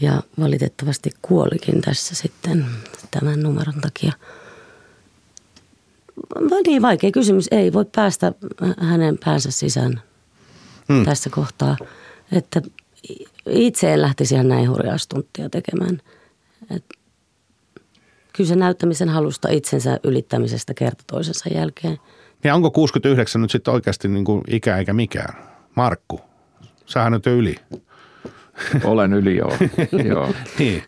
Ja 0.00 0.22
valitettavasti 0.40 1.10
kuolikin 1.22 1.80
tässä 1.80 2.14
sitten 2.14 2.66
tämän 3.10 3.42
numeron 3.42 3.80
takia. 3.80 4.12
Niin 6.66 6.82
vaikea 6.82 7.10
kysymys. 7.10 7.48
Ei 7.50 7.72
voi 7.72 7.84
päästä 7.96 8.32
hänen 8.80 9.18
päänsä 9.24 9.50
sisään 9.50 10.02
hmm. 10.88 11.04
tässä 11.04 11.30
kohtaa. 11.30 11.76
Että 12.32 12.62
itse 13.50 13.94
en 13.94 14.02
lähtisi 14.02 14.34
ihan 14.34 14.48
näin 14.48 14.70
hurjaa 14.70 14.98
stuntia 14.98 15.50
tekemään. 15.50 16.02
Et 16.70 16.84
kyllä 18.32 18.48
se 18.48 18.56
näyttämisen 18.56 19.08
halusta 19.08 19.48
itsensä 19.48 19.98
ylittämisestä 20.04 20.74
kerta 20.74 21.04
toisensa 21.06 21.48
jälkeen. 21.54 21.98
Ja 22.44 22.54
onko 22.54 22.70
69 22.70 23.42
nyt 23.42 23.50
sitten 23.50 23.74
oikeasti 23.74 24.08
niin 24.08 24.24
kuin 24.24 24.42
ikä 24.48 24.76
eikä 24.76 24.92
mikään? 24.92 25.34
Markku, 25.74 26.20
sähän 26.86 27.12
nyt 27.12 27.26
yli. 27.26 27.54
Olen 28.84 29.12
yli, 29.12 29.36
joo. 29.36 29.52
joo. 30.14 30.34
niin. 30.58 30.82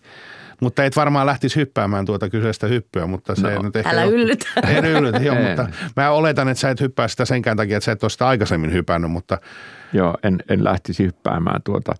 Mutta 0.60 0.84
et 0.84 0.96
varmaan 0.96 1.26
lähtisi 1.26 1.56
hyppäämään 1.56 2.04
tuota 2.04 2.28
kyseistä 2.28 2.66
hyppyä, 2.66 3.06
mutta 3.06 3.34
se 3.34 3.54
no, 3.54 3.62
nyt 3.62 3.76
ehkä... 3.76 3.90
Älä 3.90 4.04
yllytä. 4.04 4.46
En 4.76 4.84
yllytä, 4.84 5.18
joo, 5.18 5.36
mutta 5.48 5.68
mä 5.96 6.10
oletan, 6.10 6.48
että 6.48 6.60
sä 6.60 6.70
et 6.70 6.80
hyppää 6.80 7.08
sitä 7.08 7.24
senkään 7.24 7.56
takia, 7.56 7.76
että 7.76 7.84
sä 7.84 7.92
et 7.92 8.04
ole 8.04 8.10
sitä 8.10 8.28
aikaisemmin 8.28 8.72
hypännyt, 8.72 9.10
mutta... 9.10 9.38
Joo, 9.92 10.16
en, 10.22 10.42
en 10.48 10.64
lähtisi 10.64 11.04
hyppäämään 11.04 11.62
tuota. 11.64 11.94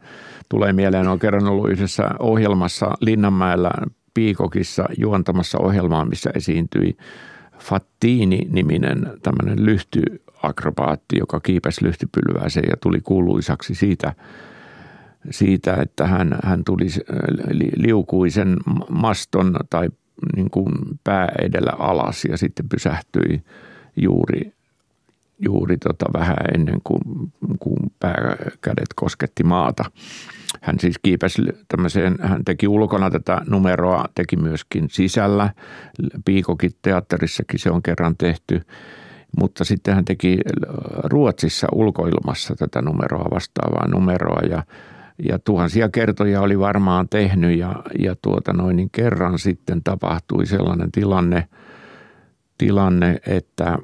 Tulee 0.48 0.72
mieleen, 0.72 1.08
on 1.08 1.18
kerran 1.18 1.46
ollut 1.46 1.70
yhdessä 1.70 2.10
ohjelmassa 2.18 2.94
Linnanmäellä 3.00 3.70
Piikokissa 4.14 4.84
juontamassa 4.98 5.58
ohjelmaa, 5.58 6.04
missä 6.04 6.30
esiintyi 6.34 6.96
Fattini-niminen 7.58 9.12
tämmöinen 9.22 9.66
lyhtyakrobaatti, 9.66 11.18
joka 11.18 11.40
kiipesi 11.40 11.84
lyhtypylvääseen 11.84 12.66
ja 12.70 12.76
tuli 12.76 13.00
kuuluisaksi 13.00 13.74
siitä, 13.74 14.12
siitä 15.30 15.74
että 15.74 16.06
hän, 16.06 16.38
hän 16.44 16.64
tuli 16.64 16.86
liukui 17.76 18.30
sen 18.30 18.56
maston 18.88 19.56
tai 19.70 19.88
niin 20.36 20.50
kuin 20.50 20.72
pää 21.04 21.28
edellä 21.42 21.72
alas 21.78 22.24
ja 22.24 22.36
sitten 22.36 22.68
pysähtyi 22.68 23.42
juuri, 23.96 24.52
juuri 25.38 25.76
tota 25.78 26.06
vähän 26.12 26.36
ennen 26.54 26.78
kuin, 26.84 27.00
kuin 27.58 27.78
pääkädet 28.00 28.88
kosketti 28.94 29.42
maata. 29.44 29.84
Hän 30.60 30.80
siis 30.80 30.96
kiipesi 31.02 31.42
tämmöiseen, 31.68 32.16
hän 32.20 32.44
teki 32.44 32.68
ulkona 32.68 33.10
tätä 33.10 33.40
numeroa, 33.46 34.04
teki 34.14 34.36
myöskin 34.36 34.88
sisällä. 34.90 35.50
Piikokin 36.24 36.70
teatterissakin 36.82 37.58
se 37.58 37.70
on 37.70 37.82
kerran 37.82 38.16
tehty. 38.16 38.62
Mutta 39.38 39.64
sitten 39.64 39.94
hän 39.94 40.04
teki 40.04 40.38
Ruotsissa 41.04 41.66
ulkoilmassa 41.72 42.54
tätä 42.56 42.82
numeroa, 42.82 43.30
vastaavaa 43.30 43.88
numeroa 43.88 44.40
ja, 44.50 44.62
ja 45.28 45.38
tuhansia 45.38 45.88
kertoja 45.88 46.40
oli 46.40 46.58
varmaan 46.58 47.08
tehnyt 47.08 47.58
ja, 47.58 47.82
ja 47.98 48.16
tuota 48.22 48.52
noin, 48.52 48.76
niin 48.76 48.90
kerran 48.92 49.38
sitten 49.38 49.82
tapahtui 49.84 50.46
sellainen 50.46 50.92
tilanne, 50.92 51.48
tilanne 52.58 53.20
että, 53.26 53.78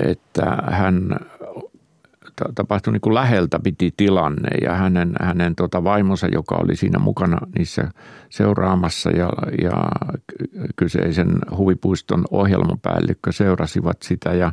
että 0.00 0.58
hän 0.70 1.16
tapahtui 2.54 2.92
niin 2.92 3.00
kuin 3.00 3.14
läheltä 3.14 3.60
piti 3.64 3.94
tilanne 3.96 4.48
ja 4.62 4.74
hänen, 4.74 5.12
hänen 5.20 5.54
tota 5.54 5.84
vaimonsa, 5.84 6.26
joka 6.26 6.54
oli 6.54 6.76
siinä 6.76 6.98
mukana 6.98 7.38
niissä 7.58 7.88
seuraamassa 8.30 9.10
ja, 9.10 9.30
ja 9.62 9.72
kyseisen 10.76 11.38
huvipuiston 11.56 12.24
ohjelmapäällikkö 12.30 13.32
seurasivat 13.32 14.02
sitä 14.02 14.32
ja, 14.32 14.52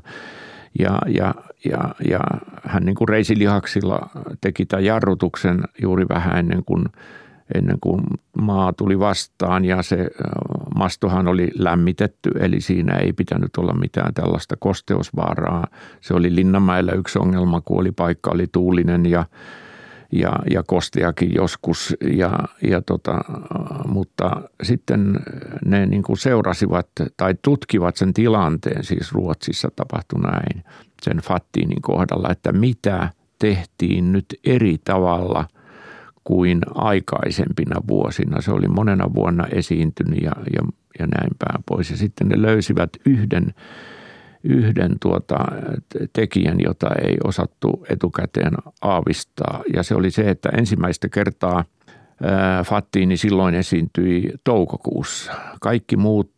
ja, 0.80 1.00
ja, 1.08 1.34
ja, 1.66 1.96
ja 2.10 2.20
hän 2.64 2.84
niin 2.86 2.96
kuin 2.96 3.10
reisilihaksilla 3.10 4.10
teki 4.42 4.66
tämän 4.66 4.86
jarrutuksen 4.86 5.64
juuri 5.82 6.06
vähän 6.10 6.38
ennen 6.38 6.64
kuin– 6.66 6.86
ennen 7.56 7.78
kuin 7.82 8.02
maa 8.42 8.74
tuli 8.74 9.00
vastaan. 9.00 9.66
Ja 9.66 9.82
se 9.82 10.08
mastohan 10.76 11.28
oli 11.28 11.52
lämmitetty, 11.56 12.32
eli 12.40 12.62
siinä 12.62 12.98
ei 12.98 13.14
pitänyt 13.14 13.58
olla 13.58 13.74
mitään 13.74 14.14
tällaista 14.14 14.56
kosteusvaaraa. 14.60 15.68
Se 16.02 16.14
oli 16.14 16.36
Linnanmäellä 16.36 16.92
yksi 16.92 17.20
ongelma, 17.20 17.62
kun 17.62 17.80
oli 17.80 17.92
paikka 17.92 18.32
oli 18.32 18.48
tuulinen 18.52 19.06
ja, 19.06 19.26
ja, 20.12 20.34
ja 20.52 20.64
kosteakin 20.64 21.36
joskus, 21.36 21.96
ja, 22.14 22.32
ja 22.70 22.82
tota, 22.82 23.20
mutta 23.88 24.42
sitten 24.64 25.20
ne 25.66 25.86
niin 25.86 26.04
kuin 26.04 26.18
seurasivat 26.18 26.88
tai 27.18 27.36
tutkivat 27.42 27.96
sen 27.96 28.14
tilanteen, 28.14 28.84
siis 28.84 29.12
Ruotsissa 29.12 29.70
tapahtui 29.76 30.20
näin, 30.20 30.64
sen 31.04 31.18
Fattiinin 31.18 31.82
kohdalla, 31.82 32.30
että 32.32 32.52
mitä 32.52 33.10
tehtiin 33.40 34.12
nyt 34.12 34.26
eri 34.46 34.78
tavalla– 34.84 35.46
kuin 36.24 36.62
aikaisempina 36.76 37.82
vuosina. 37.88 38.42
Se 38.42 38.52
oli 38.52 38.68
monena 38.68 39.14
vuonna 39.14 39.48
esiintynyt 39.52 40.22
ja, 40.22 40.32
ja, 40.54 40.62
ja 41.00 41.08
näin 41.08 41.32
päin 41.40 41.64
pois. 41.66 41.92
Ja 41.92 41.98
sitten 41.98 42.28
ne 42.28 42.42
löysivät 42.42 42.90
yhden, 43.06 43.54
yhden 44.44 44.96
tuota, 45.02 45.38
tekijän, 46.14 46.60
jota 46.60 46.90
ei 47.04 47.18
osattu 47.24 47.86
etukäteen 47.90 48.54
aavistaa. 48.82 49.64
Ja 49.74 49.84
se 49.84 49.96
oli 49.96 50.12
se, 50.12 50.30
että 50.30 50.50
ensimmäistä 50.58 51.10
kertaa 51.10 51.66
Fattiini 52.66 53.18
silloin 53.18 53.56
esiintyi 53.56 54.34
toukokuussa. 54.44 55.32
Kaikki 55.62 55.98
muut 55.98 56.32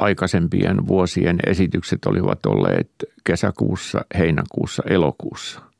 aikaisempien 0.00 0.86
vuosien 0.86 1.38
esitykset 1.46 2.04
olivat 2.06 2.46
olleet 2.46 2.90
kesäkuussa, 3.24 4.04
heinäkuussa, 4.18 4.82
elokuussa– 4.86 5.60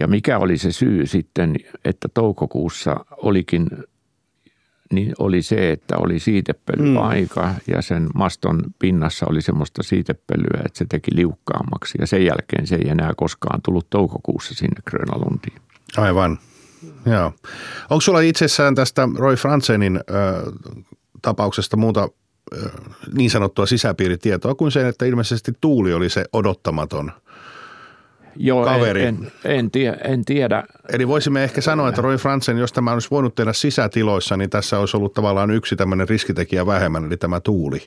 ja 0.00 0.06
mikä 0.06 0.38
oli 0.38 0.58
se 0.58 0.72
syy 0.72 1.06
sitten, 1.06 1.56
että 1.84 2.08
toukokuussa 2.14 2.96
olikin 3.22 3.68
niin 4.92 5.12
oli 5.18 5.42
se, 5.42 5.72
että 5.72 5.96
oli 5.98 6.18
siitepelyaika 6.18 7.46
mm. 7.46 7.74
ja 7.74 7.82
sen 7.82 8.06
maston 8.14 8.62
pinnassa 8.78 9.26
oli 9.30 9.42
semmoista 9.42 9.82
siitepelyä, 9.82 10.62
että 10.64 10.78
se 10.78 10.84
teki 10.88 11.16
liukkaammaksi. 11.16 11.98
Ja 12.00 12.06
sen 12.06 12.24
jälkeen 12.24 12.66
se 12.66 12.74
ei 12.74 12.88
enää 12.88 13.12
koskaan 13.16 13.62
tullut 13.62 13.90
toukokuussa 13.90 14.54
sinne 14.54 14.80
Grönalundiin. 14.90 15.60
Aivan, 15.96 16.38
joo. 17.06 17.32
Onko 17.90 18.00
sulla 18.00 18.20
itsessään 18.20 18.74
tästä 18.74 19.08
Roy 19.18 19.36
Franzenin 19.36 19.96
ö, 19.96 20.02
tapauksesta 21.22 21.76
muuta 21.76 22.08
niin 23.14 23.30
sanottua 23.30 23.66
sisäpiiritietoa 23.66 24.54
kuin 24.54 24.72
se, 24.72 24.88
että 24.88 25.04
ilmeisesti 25.04 25.52
Tuuli 25.60 25.94
oli 25.94 26.08
se 26.08 26.24
odottamaton– 26.32 27.12
Joo, 28.38 28.64
kaveri. 28.64 29.04
En, 29.04 29.32
en, 29.44 29.70
tie, 29.70 29.96
en 30.04 30.24
tiedä. 30.24 30.64
Eli 30.88 31.08
voisimme 31.08 31.44
ehkä 31.44 31.60
sanoa, 31.60 31.88
että 31.88 32.02
Roy 32.02 32.16
Franzen, 32.16 32.58
jos 32.58 32.72
tämä 32.72 32.92
olisi 32.92 33.08
voinut 33.10 33.34
tehdä 33.34 33.52
sisätiloissa, 33.52 34.36
niin 34.36 34.50
tässä 34.50 34.78
olisi 34.78 34.96
ollut 34.96 35.14
tavallaan 35.14 35.50
yksi 35.50 35.76
tämmöinen 35.76 36.08
riskitekijä 36.08 36.66
vähemmän, 36.66 37.04
eli 37.04 37.16
tämä 37.16 37.40
tuuli. 37.40 37.86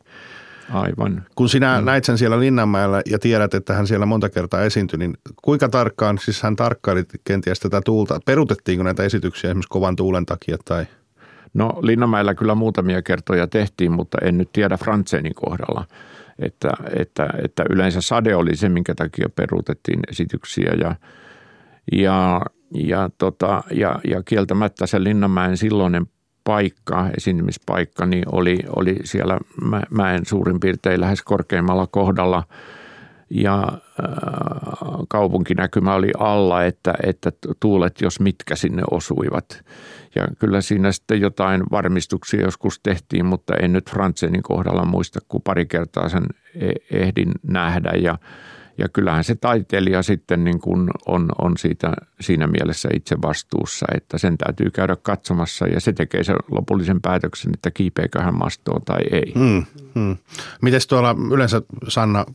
Aivan. 0.69 1.25
Kun 1.35 1.49
sinä 1.49 1.79
mm. 1.79 1.85
näit 1.85 2.03
sen 2.03 2.17
siellä 2.17 2.39
Linnanmäellä 2.39 3.01
ja 3.05 3.19
tiedät, 3.19 3.53
että 3.53 3.73
hän 3.73 3.87
siellä 3.87 4.05
monta 4.05 4.29
kertaa 4.29 4.63
esiintyi, 4.63 4.99
niin 4.99 5.17
kuinka 5.41 5.69
tarkkaan, 5.69 6.17
siis 6.17 6.43
hän 6.43 6.55
tarkkaili 6.55 7.03
kenties 7.23 7.59
tätä 7.59 7.81
tuulta, 7.85 8.19
perutettiinko 8.25 8.83
näitä 8.83 9.03
esityksiä 9.03 9.49
esimerkiksi 9.49 9.69
kovan 9.69 9.95
tuulen 9.95 10.25
takia 10.25 10.57
tai? 10.65 10.85
No 11.53 11.79
Linnanmäellä 11.81 12.35
kyllä 12.35 12.55
muutamia 12.55 13.01
kertoja 13.01 13.47
tehtiin, 13.47 13.91
mutta 13.91 14.17
en 14.21 14.37
nyt 14.37 14.49
tiedä 14.53 14.77
Frantsenin 14.77 15.35
kohdalla– 15.35 15.85
että, 16.39 16.73
että, 16.95 17.29
että 17.43 17.63
yleensä 17.69 18.01
sade 18.01 18.35
oli 18.35 18.55
se, 18.55 18.69
minkä 18.69 18.95
takia 18.95 19.29
peruutettiin 19.35 19.99
esityksiä 20.09 20.71
ja, 20.79 20.95
ja, 21.91 22.41
ja, 22.73 23.09
tota, 23.17 23.63
ja, 23.71 23.99
ja 24.07 24.23
kieltämättä 24.23 24.87
se 24.87 25.03
Linnanmäen 25.03 25.57
silloinen 25.57 26.05
paikka, 26.43 27.09
esiintymispaikka, 27.17 28.05
niin 28.05 28.23
oli, 28.31 28.59
oli 28.75 28.95
siellä 29.03 29.37
mäen 29.89 30.25
suurin 30.25 30.59
piirtein 30.59 31.01
lähes 31.01 31.21
korkeimmalla 31.21 31.87
kohdalla 31.87 32.43
ja 33.29 33.63
äh, 33.63 33.77
kaupunkinäkymä 35.07 35.93
oli 35.93 36.11
alla, 36.17 36.63
että, 36.63 36.93
että 37.03 37.31
tuulet 37.59 38.01
jos 38.01 38.19
mitkä 38.19 38.55
sinne 38.55 38.83
osuivat. 38.91 39.63
Ja 40.15 40.27
kyllä 40.39 40.61
siinä 40.61 40.91
sitten 40.91 41.21
jotain 41.21 41.63
varmistuksia 41.71 42.41
joskus 42.41 42.79
tehtiin, 42.79 43.25
mutta 43.25 43.53
en 43.55 43.73
nyt 43.73 43.89
Frantsenin 43.89 44.43
kohdalla 44.43 44.85
muista, 44.85 45.19
kun 45.27 45.41
pari 45.41 45.65
kertaa 45.65 46.09
sen 46.09 46.25
e-, 46.55 46.99
ehdin 46.99 47.31
nähdä. 47.43 47.91
Ja, 48.01 48.17
ja 48.79 48.89
kyllähän 48.89 49.23
se 49.23 49.35
taiteilija 49.35 50.03
sitten 50.03 50.43
niin 50.43 50.59
kuin 50.59 50.89
on, 51.05 51.29
on 51.41 51.57
siitä, 51.57 51.93
siinä 52.21 52.47
mielessä 52.47 52.89
itse 52.93 53.15
vastuussa, 53.21 53.85
että 53.95 54.17
sen 54.17 54.37
täytyy 54.37 54.69
käydä 54.71 54.95
katsomassa 54.95 55.67
ja 55.67 55.79
se 55.79 55.93
tekee 55.93 56.23
sen 56.23 56.35
lopullisen 56.51 57.01
päätöksen, 57.01 57.51
että 57.53 57.71
kiipeekö 57.71 58.21
hän 58.21 58.35
mastoon 58.35 58.81
tai 58.85 59.01
ei. 59.11 59.33
Hmm, 59.35 59.65
hmm. 59.95 60.17
Miten 60.61 60.81
tuolla 60.89 61.15
yleensä 61.31 61.61
Sanna 61.87 62.25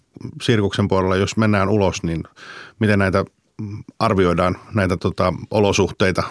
Sirkuksen 0.42 0.88
puolella, 0.88 1.16
jos 1.16 1.36
mennään 1.36 1.68
ulos, 1.68 2.02
niin 2.02 2.22
miten 2.78 2.98
näitä 2.98 3.24
arvioidaan 3.98 4.56
näitä 4.74 4.96
tota, 4.96 5.34
olosuhteita 5.50 6.22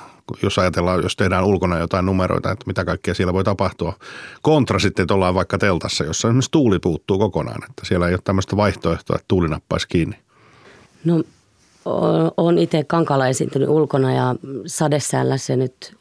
jos 0.44 0.60
ajatellaan, 0.60 1.04
jos 1.04 1.16
tehdään 1.16 1.46
ulkona 1.46 1.80
jotain 1.80 2.06
numeroita, 2.06 2.52
että 2.52 2.66
mitä 2.68 2.86
kaikkea 2.86 3.14
siellä 3.14 3.34
voi 3.34 3.44
tapahtua. 3.44 3.94
Kontra 4.42 4.80
sitten, 4.80 5.04
että 5.04 5.14
ollaan 5.14 5.36
vaikka 5.36 5.58
teltassa, 5.58 6.04
jossa 6.04 6.28
esimerkiksi 6.28 6.52
tuuli 6.52 6.80
puuttuu 6.80 7.20
kokonaan, 7.20 7.64
että 7.70 7.86
siellä 7.86 8.08
ei 8.08 8.14
ole 8.14 8.22
tämmöistä 8.24 8.58
vaihtoehtoa, 8.58 9.16
että 9.16 9.26
tuuli 9.28 9.48
nappaisi 9.48 9.88
kiinni. 9.88 10.16
No, 11.06 11.24
olen 12.38 12.58
itse 12.58 12.84
kankalla 12.84 13.28
esiintynyt 13.28 13.70
ulkona 13.70 14.14
ja 14.14 14.36
sadesäällä 14.66 15.38
se 15.38 15.56
nyt 15.56 15.96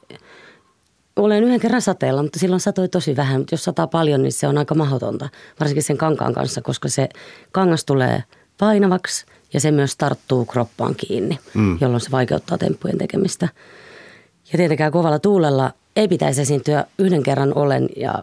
olen 1.16 1.44
yhden 1.44 1.60
kerran 1.60 1.82
sateella, 1.82 2.22
mutta 2.22 2.38
silloin 2.38 2.60
satoi 2.60 2.88
tosi 2.88 3.16
vähän. 3.16 3.40
Mutta 3.40 3.54
jos 3.54 3.64
sataa 3.64 3.86
paljon, 3.86 4.22
niin 4.22 4.32
se 4.32 4.46
on 4.48 4.58
aika 4.58 4.74
mahdotonta, 4.74 5.28
varsinkin 5.60 5.82
sen 5.82 5.98
kankaan 5.98 6.34
kanssa, 6.34 6.62
koska 6.62 6.88
se 6.88 7.08
kangas 7.52 7.84
tulee 7.84 8.24
painavaksi 8.58 9.26
ja 9.52 9.60
se 9.60 9.70
myös 9.70 9.96
tarttuu 9.96 10.44
kroppaan 10.44 10.94
kiinni, 10.94 11.38
mm. 11.54 11.78
jolloin 11.80 12.00
se 12.00 12.10
vaikeuttaa 12.10 12.58
temppujen 12.58 12.98
tekemistä. 12.98 13.48
Ja 14.52 14.56
tietenkään 14.56 14.92
kovalla 14.92 15.18
tuulella 15.18 15.72
ei 15.96 16.08
pitäisi 16.08 16.42
esiintyä 16.42 16.84
yhden 16.98 17.22
kerran 17.22 17.52
olen 17.58 17.88
ja 17.96 18.22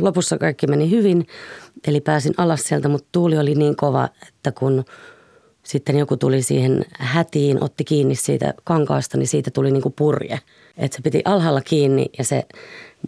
lopussa 0.00 0.38
kaikki 0.38 0.66
meni 0.66 0.90
hyvin. 0.90 1.26
Eli 1.86 2.00
pääsin 2.00 2.34
alas 2.36 2.60
sieltä, 2.60 2.88
mutta 2.88 3.08
tuuli 3.12 3.38
oli 3.38 3.54
niin 3.54 3.76
kova, 3.76 4.08
että 4.28 4.52
kun 4.52 4.84
sitten 5.62 5.98
joku 5.98 6.16
tuli 6.16 6.42
siihen 6.42 6.84
hätiin, 6.98 7.64
otti 7.64 7.84
kiinni 7.84 8.14
siitä 8.14 8.54
kankaasta, 8.64 9.18
niin 9.18 9.28
siitä 9.28 9.50
tuli 9.50 9.70
niin 9.70 9.82
kuin 9.82 9.94
purje. 9.98 10.40
Että 10.76 10.96
se 10.96 11.02
piti 11.02 11.22
alhaalla 11.24 11.60
kiinni 11.60 12.06
ja 12.18 12.24
se 12.24 12.46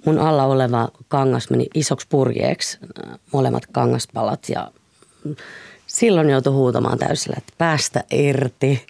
mun 0.06 0.18
alla 0.18 0.44
oleva 0.44 0.88
kangas 1.09 1.50
meni 1.50 1.66
isoksi 1.74 2.06
purjeeksi, 2.11 2.78
molemmat 3.33 3.66
kangaspalat 3.72 4.48
ja 4.48 4.72
silloin 5.87 6.30
joutui 6.30 6.52
huutamaan 6.52 6.98
täysillä, 6.98 7.37
että 7.38 7.52
päästä 7.59 8.04
irti. 8.11 8.87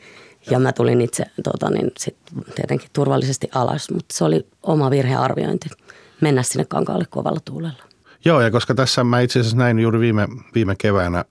Ja 0.50 0.58
mä 0.58 0.72
tulin 0.72 1.00
itse 1.00 1.24
tota, 1.42 1.70
niin 1.70 1.92
sit 1.98 2.16
tietenkin 2.54 2.88
turvallisesti 2.92 3.48
alas, 3.54 3.90
mutta 3.90 4.14
se 4.16 4.24
oli 4.24 4.46
oma 4.62 4.90
virhearviointi 4.90 5.68
mennä 6.20 6.42
sinne 6.42 6.64
kankaalle 6.64 7.04
kovalla 7.10 7.40
tuulella. 7.44 7.82
Joo, 8.24 8.40
ja 8.40 8.50
koska 8.50 8.74
tässä 8.74 9.04
mä 9.04 9.20
itse 9.20 9.40
asiassa 9.40 9.56
näin 9.56 9.78
juuri 9.78 10.00
viime, 10.00 10.28
viime 10.54 10.74
keväänä 10.78 11.24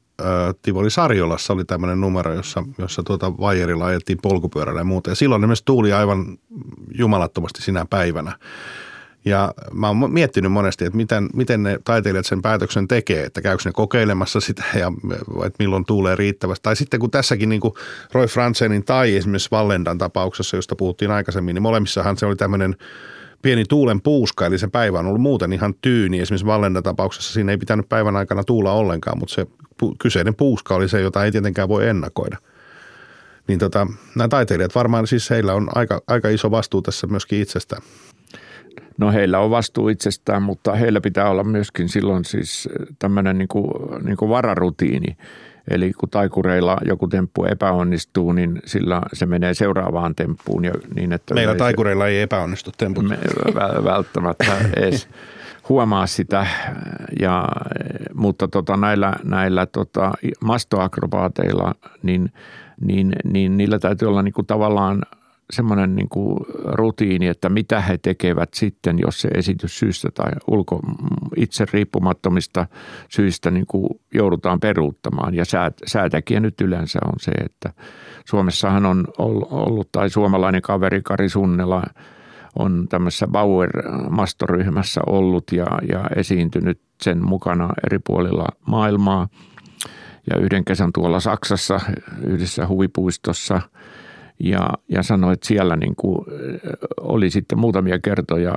Tivoli 0.62 0.90
Sarjolassa 0.90 1.54
oli 1.54 1.66
tämmöinen 1.66 2.02
numero, 2.02 2.34
jossa, 2.34 2.64
jossa 2.78 3.04
tuota 3.04 3.38
vaijerilla 3.38 3.86
ajettiin 3.86 4.20
polkupyörällä 4.22 4.80
ja 4.80 4.84
muuta. 4.86 5.10
Ja 5.10 5.16
silloin 5.16 5.42
esimerkiksi 5.44 5.66
tuuli 5.66 5.94
aivan 5.94 6.38
jumalattomasti 6.98 7.62
sinä 7.62 7.86
päivänä. 7.90 8.38
Ja 9.30 9.54
mä 9.74 9.88
oon 9.88 10.14
miettinyt 10.14 10.52
monesti, 10.52 10.86
että 10.86 10.98
miten, 10.98 11.30
miten 11.34 11.64
ne 11.64 11.80
taiteilijat 11.84 12.26
sen 12.26 12.42
päätöksen 12.42 12.88
tekee, 12.88 13.24
että 13.24 13.42
käykö 13.42 13.64
ne 13.66 13.72
kokeilemassa 13.72 14.40
sitä 14.40 14.64
ja 14.74 14.92
että 15.46 15.56
milloin 15.60 15.86
tuulee 15.86 16.16
riittävästi. 16.16 16.64
Tai 16.64 16.76
sitten 16.76 17.00
kun 17.00 17.12
tässäkin 17.12 17.50
niin 17.50 17.62
kuin 17.62 17.74
Roy 18.12 18.28
Franzenin 18.28 18.86
tai 18.86 19.16
esimerkiksi 19.16 19.52
Vallendan 19.52 19.98
tapauksessa, 19.98 20.58
josta 20.58 20.76
puhuttiin 20.76 21.12
aikaisemmin, 21.12 21.54
niin 21.54 21.64
molemmissahan 21.64 22.18
se 22.18 22.26
oli 22.26 22.36
tämmöinen 22.36 22.76
pieni 23.42 23.66
tuulen 23.66 24.02
puuska, 24.02 24.46
eli 24.46 24.58
se 24.58 24.68
päivä 24.68 25.00
on 25.00 25.06
ollut 25.06 25.22
muuten 25.22 25.54
ihan 25.54 25.74
tyyni. 25.82 26.20
Esimerkiksi 26.20 26.46
Vallendan 26.46 26.84
tapauksessa 26.84 27.34
siinä 27.34 27.52
ei 27.52 27.58
pitänyt 27.58 27.90
päivän 27.90 28.16
aikana 28.16 28.44
tuulla 28.44 28.72
ollenkaan, 28.72 29.20
mutta 29.20 29.36
se 29.36 29.48
kyseinen 30.00 30.36
puuska 30.36 30.76
oli 30.76 30.90
se, 30.90 31.02
jota 31.02 31.26
ei 31.26 31.32
tietenkään 31.32 31.70
voi 31.70 31.88
ennakoida. 31.88 32.38
Niin 33.48 33.60
tota, 33.60 33.88
nämä 34.16 34.28
taiteilijat 34.28 34.76
varmaan 34.76 35.08
siis 35.08 35.30
heillä 35.30 35.54
on 35.54 35.70
aika, 35.76 36.02
aika 36.08 36.30
iso 36.30 36.52
vastuu 36.52 36.82
tässä 36.82 37.08
myöskin 37.08 37.42
itsestään. 37.42 37.82
No 39.00 39.12
heillä 39.12 39.40
on 39.40 39.52
vastuu 39.52 39.90
itsestään, 39.90 40.44
mutta 40.44 40.76
heillä 40.76 41.02
pitää 41.02 41.30
olla 41.30 41.44
myöskin 41.44 41.90
silloin 41.90 42.26
siis 42.26 42.70
tämmöinen 43.00 43.38
niin 43.38 43.48
kuin, 43.48 43.72
niin 44.04 44.18
kuin 44.18 44.30
vararutiini. 44.30 45.18
Eli 45.70 45.94
kun 45.94 46.10
taikureilla 46.10 46.78
joku 46.86 47.08
temppu 47.08 47.46
epäonnistuu, 47.46 48.32
niin 48.32 48.62
sillä 48.66 49.02
se 49.14 49.26
menee 49.26 49.54
seuraavaan 49.54 50.16
temppuun. 50.16 50.66
Ja 50.66 50.74
niin, 50.96 51.14
että 51.14 51.34
Meillä 51.34 51.56
taikureilla 51.56 52.08
ei 52.08 52.22
epäonnistu 52.22 52.72
temput. 52.78 53.08
Me, 53.08 53.18
välttämättä 53.84 54.46
edes 54.76 55.08
huomaa 55.70 56.08
sitä, 56.08 56.48
ja, 57.20 57.46
mutta 58.14 58.48
tota, 58.48 58.78
näillä, 58.78 59.14
näillä 59.24 59.66
tota, 59.66 60.12
mastoakrobaateilla, 60.42 61.76
niin, 62.04 62.32
niin, 62.82 63.14
niin 63.24 63.58
niillä 63.58 63.80
täytyy 63.80 64.08
olla 64.08 64.22
niin 64.22 64.34
kuin 64.34 64.48
tavallaan– 64.48 65.02
semmoinen 65.50 65.96
niin 65.96 66.10
kuin 66.10 66.40
rutiini, 66.64 67.28
että 67.28 67.50
mitä 67.50 67.82
he 67.82 67.98
tekevät 67.98 68.54
sitten, 68.54 69.00
jos 69.00 69.22
se 69.22 69.28
esitys 69.28 69.80
syystä 69.80 70.10
tai 70.14 70.32
ulko 70.48 70.80
itse 71.36 71.66
riippumattomista 71.74 72.68
syistä 73.10 73.52
niin 73.52 73.66
kuin 73.68 73.90
joudutaan 74.14 74.60
peruuttamaan. 74.60 75.36
Ja 75.36 75.44
säätäkiä 75.86 76.40
nyt 76.40 76.62
yleensä 76.62 77.00
on 77.06 77.14
se, 77.20 77.32
että 77.32 77.74
Suomessahan 78.26 78.86
on 78.86 79.08
ollut, 79.18 79.92
tai 79.92 80.10
suomalainen 80.10 80.62
kaveri 80.62 81.02
Kari 81.02 81.30
Sunnela 81.30 81.84
on 82.56 82.86
tämmöisessä 82.90 83.28
Bauer-mastoryhmässä 83.28 85.02
ollut 85.08 85.52
ja, 85.52 85.68
ja 85.90 86.04
esiintynyt 86.16 86.82
sen 87.02 87.26
mukana 87.26 87.70
eri 87.86 88.00
puolilla 88.08 88.46
maailmaa. 88.68 89.28
Ja 90.30 90.38
yhden 90.40 90.66
kesän 90.66 90.94
tuolla 90.94 91.20
Saksassa 91.20 91.80
yhdessä 92.26 92.68
huvipuistossa– 92.68 93.62
ja, 94.40 94.70
ja 94.90 95.04
sanoi, 95.04 95.34
että 95.34 95.48
siellä 95.48 95.76
niin 95.76 95.96
kuin 95.96 96.26
oli 97.02 97.30
sitten 97.30 97.60
muutamia 97.60 98.00
kertoja, 98.00 98.56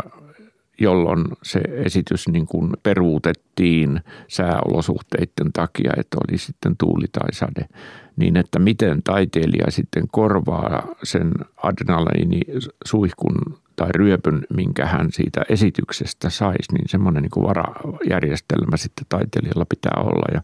jolloin 0.81 1.25
se 1.43 1.61
esitys 1.61 2.29
niin 2.29 2.47
kuin 2.47 2.71
peruutettiin 2.83 4.01
sääolosuhteiden 4.29 5.53
takia, 5.53 5.93
että 5.97 6.17
oli 6.29 6.39
sitten 6.39 6.75
tuuli 6.79 7.07
tai 7.13 7.33
sade. 7.33 7.69
Niin 8.17 8.37
että 8.37 8.59
miten 8.59 9.03
taiteilija 9.03 9.71
sitten 9.71 10.05
korvaa 10.11 10.87
sen 11.03 11.33
adrenaliinisuihkun 11.57 13.59
tai 13.77 13.89
ryöpyn, 13.95 14.47
minkä 14.55 14.87
hän 14.87 15.13
siitä 15.13 15.43
esityksestä 15.49 16.31
saisi, 16.31 16.73
niin 16.73 16.89
semmoinen 16.89 17.23
niin 17.23 17.31
kuin 17.31 17.47
varajärjestelmä 17.47 18.77
sitten 18.77 19.07
taiteilijalla 19.09 19.67
pitää 19.69 19.95
olla. 19.97 20.27
Ja 20.35 20.41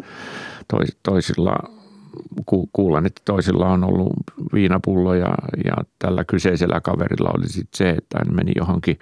toisilla 1.03 1.78
kuulen, 2.73 3.07
että 3.07 3.23
toisilla 3.25 3.69
on 3.69 3.85
ollut 3.85 4.13
viinapullo 4.53 5.15
ja, 5.15 5.35
ja 5.65 5.75
tällä 5.99 6.25
kyseisellä 6.25 6.81
kaverilla 6.81 7.31
oli 7.39 7.49
sitten 7.49 7.79
se, 7.79 7.91
että 7.91 8.19
hän 8.19 8.37
meni 8.37 8.53
johonkin 8.57 8.99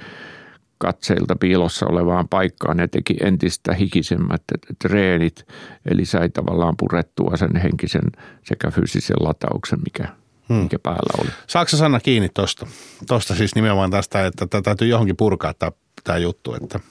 katseilta 0.79 1.37
piilossa 1.37 1.87
olevaan 1.87 2.29
paikkaan 2.29 2.79
ja 2.79 2.89
teki 2.89 3.17
entistä 3.21 3.75
hikisemmät 3.75 4.43
treenit, 4.83 5.47
eli 5.91 6.05
sai 6.05 6.29
tavallaan 6.29 6.75
purettua 6.79 7.37
sen 7.37 7.57
henkisen 7.57 8.05
sekä 8.45 8.71
fyysisen 8.71 9.17
latauksen, 9.21 9.79
mikä, 9.85 10.09
hmm. 10.49 10.57
mikä 10.57 10.79
päällä 10.79 11.23
oli. 11.23 11.31
Saako 11.47 11.71
Sanna 11.71 12.01
kiinni 12.01 12.29
tuosta? 12.29 12.67
Tuosta 13.09 13.35
siis 13.35 13.55
nimenomaan 13.55 13.91
tästä, 13.91 14.27
että 14.27 14.63
täytyy 14.63 14.89
johonkin 14.89 15.17
purkaa 15.17 15.55
tämä 16.05 16.19
juttu, 16.19 16.55
että– 16.55 16.81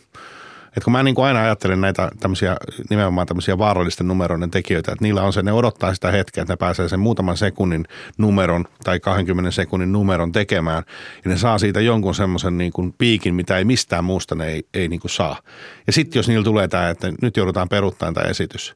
et 0.77 0.83
kun 0.83 0.93
mä 0.93 1.03
niin 1.03 1.15
kuin 1.15 1.25
aina 1.25 1.43
ajattelen 1.43 1.81
näitä 1.81 2.11
tämmöisiä, 2.19 2.57
nimenomaan 2.89 3.27
tämmöisiä 3.27 3.57
vaarallisten 3.57 4.07
numeroiden 4.07 4.51
tekijöitä, 4.51 4.91
että 4.91 5.03
niillä 5.03 5.21
on 5.21 5.33
se, 5.33 5.41
ne 5.41 5.51
odottaa 5.51 5.93
sitä 5.93 6.11
hetkeä, 6.11 6.41
että 6.41 6.53
ne 6.53 6.57
pääsee 6.57 6.89
sen 6.89 6.99
muutaman 6.99 7.37
sekunnin 7.37 7.85
numeron 8.17 8.65
tai 8.83 8.99
20 8.99 9.51
sekunnin 9.51 9.91
numeron 9.91 10.31
tekemään 10.31 10.83
ja 11.25 11.31
ne 11.31 11.37
saa 11.37 11.57
siitä 11.57 11.81
jonkun 11.81 12.15
semmoisen 12.15 12.57
niin 12.57 12.71
kuin 12.71 12.93
piikin, 12.97 13.35
mitä 13.35 13.57
ei 13.57 13.65
mistään 13.65 14.03
muusta 14.03 14.35
ne 14.35 14.47
ei, 14.47 14.67
ei 14.73 14.87
niin 14.87 14.99
kuin 14.99 15.11
saa. 15.11 15.39
Ja 15.87 15.93
sitten 15.93 16.19
jos 16.19 16.27
niillä 16.27 16.43
tulee 16.43 16.67
tämä, 16.67 16.89
että 16.89 17.13
nyt 17.21 17.37
joudutaan 17.37 17.69
peruuttamaan 17.69 18.13
tämä 18.13 18.29
esitys, 18.29 18.75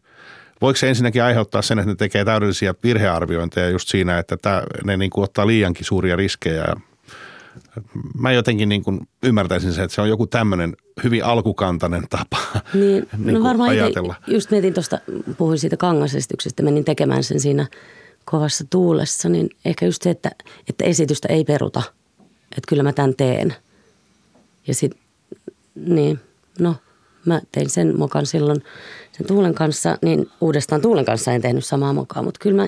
voiko 0.62 0.78
se 0.78 0.90
ensinnäkin 0.90 1.24
aiheuttaa 1.24 1.62
sen, 1.62 1.80
että 1.80 1.92
ne 1.92 1.96
tekee 1.96 2.26
täydellisiä 2.26 2.74
virhearviointeja 2.84 3.70
just 3.70 3.88
siinä, 3.90 4.18
että 4.18 4.38
tämä, 4.38 4.64
ne 4.84 4.98
niin 4.98 5.12
kuin 5.12 5.24
ottaa 5.24 5.48
liiankin 5.48 5.86
suuria 5.86 6.16
riskejä 6.16 6.64
ja 6.64 6.76
mä 8.18 8.32
jotenkin 8.32 8.70
niin 8.70 8.84
kuin 8.84 9.08
ymmärtäisin 9.24 9.74
se, 9.74 9.84
että 9.84 9.96
se 9.96 10.02
on 10.02 10.10
joku 10.10 10.28
tämmöinen 10.28 10.76
hyvin 11.04 11.26
alkukantainen 11.26 12.04
tapa 12.10 12.38
niin, 12.74 13.08
niin 13.26 13.34
no 13.34 13.44
varmaan 13.44 13.70
ajatella. 13.70 14.16
Itse, 14.20 14.32
just 14.32 14.52
mietin 14.52 14.74
tuosta, 14.74 15.00
puhuin 15.38 15.60
siitä 15.60 15.78
kangasestyksestä, 15.78 16.64
menin 16.64 16.86
tekemään 16.86 17.24
sen 17.24 17.40
siinä 17.40 17.68
kovassa 18.26 18.66
tuulessa, 18.70 19.30
niin 19.30 19.50
ehkä 19.66 19.86
just 19.86 20.02
se, 20.02 20.10
että, 20.10 20.32
että 20.70 20.86
esitystä 20.86 21.28
ei 21.28 21.44
peruta, 21.44 21.82
että 22.42 22.68
kyllä 22.68 22.84
mä 22.84 22.94
tämän 22.94 23.16
teen. 23.16 23.56
Ja 24.68 24.74
sitten, 24.74 25.02
niin, 25.76 26.20
no 26.60 26.76
mä 27.26 27.42
tein 27.52 27.70
sen 27.70 28.00
mokan 28.00 28.26
silloin 28.26 28.64
sen 29.12 29.28
tuulen 29.28 29.54
kanssa, 29.54 29.98
niin 30.02 30.30
uudestaan 30.42 30.82
tuulen 30.82 31.06
kanssa 31.06 31.32
en 31.32 31.42
tehnyt 31.42 31.66
samaa 31.66 31.94
mokaa, 31.94 32.24
mutta 32.24 32.40
kyllä 32.40 32.62
mä 32.62 32.68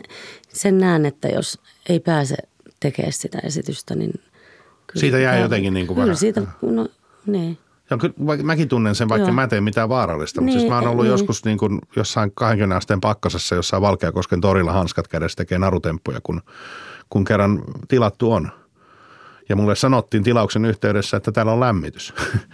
sen 0.54 0.78
näen, 0.78 1.06
että 1.06 1.28
jos 1.28 1.60
ei 1.90 2.00
pääse 2.00 2.36
tekemään 2.80 3.14
sitä 3.14 3.40
esitystä, 3.44 3.96
niin– 3.96 4.14
Kyllä, 4.92 5.00
siitä 5.00 5.20
jää 5.20 5.40
jotenkin 5.40 5.74
niin 5.74 5.88
kuin 5.88 5.96
Kyllä 5.96 6.06
vähän. 6.06 6.18
siitä, 6.18 6.42
no 6.62 6.88
niin. 7.26 7.58
Ja 7.90 7.98
kyllä, 7.98 8.44
mäkin 8.44 8.68
tunnen 8.68 8.96
sen, 8.96 9.10
vaikka 9.10 9.28
Joo. 9.28 9.36
mä 9.36 9.48
teen 9.48 9.64
mitään 9.64 9.90
vaarallista. 9.90 10.42
Mutta 10.42 10.52
siis 10.52 10.64
niin, 10.64 10.70
siis 10.70 10.70
mä 10.70 10.80
oon 10.80 10.92
ollut 10.92 11.06
niin. 11.06 11.12
joskus 11.12 11.46
niin 11.46 11.58
kuin 11.58 11.80
jossain 11.96 12.32
20 12.36 12.78
asteen 12.78 13.02
pakkasessa 13.02 13.56
jossain 13.56 13.82
Valkeakosken 13.82 14.42
torilla 14.42 14.72
hanskat 14.72 15.08
kädessä 15.08 15.36
tekee 15.36 15.60
narutemppuja, 15.60 16.20
kun, 16.24 16.42
kun 17.10 17.26
kerran 17.26 17.64
tilattu 17.88 18.32
on. 18.32 18.52
Ja 19.50 19.56
mulle 19.56 19.76
sanottiin 19.76 20.24
tilauksen 20.24 20.66
yhteydessä, 20.66 21.18
että 21.18 21.32
täällä 21.32 21.52
on 21.52 21.60
lämmitys. 21.60 22.14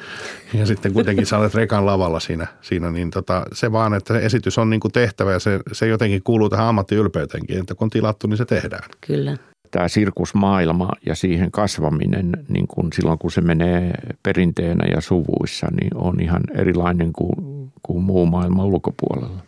ja 0.59 0.65
sitten 0.65 0.93
kuitenkin 0.93 1.25
sä 1.25 1.37
olet 1.37 1.55
rekan 1.55 1.85
lavalla 1.85 2.19
siinä, 2.19 2.47
siinä 2.61 2.91
niin 2.91 3.11
tota, 3.11 3.45
se 3.53 3.71
vaan, 3.71 3.93
että 3.93 4.13
se 4.13 4.25
esitys 4.25 4.57
on 4.57 4.69
niin 4.69 4.79
kuin 4.79 4.91
tehtävä 4.91 5.31
ja 5.31 5.39
se, 5.39 5.59
se 5.71 5.87
jotenkin 5.87 6.23
kuuluu 6.23 6.49
tähän 6.49 6.67
ammattiylpeyteenkin, 6.67 7.59
että 7.59 7.75
kun 7.75 7.85
on 7.85 7.89
tilattu, 7.89 8.27
niin 8.27 8.37
se 8.37 8.45
tehdään. 8.45 8.89
Kyllä. 9.07 9.37
Tämä 9.71 9.87
sirkusmaailma 9.87 10.89
ja 11.05 11.15
siihen 11.15 11.51
kasvaminen 11.51 12.31
niin 12.47 12.67
kuin 12.67 12.93
silloin, 12.93 13.19
kun 13.19 13.31
se 13.31 13.41
menee 13.41 13.93
perinteenä 14.23 14.85
ja 14.95 15.01
suvuissa, 15.01 15.67
niin 15.81 15.97
on 15.97 16.19
ihan 16.19 16.41
erilainen 16.55 17.13
kuin, 17.13 17.71
kuin 17.83 18.03
muu 18.03 18.25
maailma 18.25 18.65
ulkopuolella. 18.65 19.39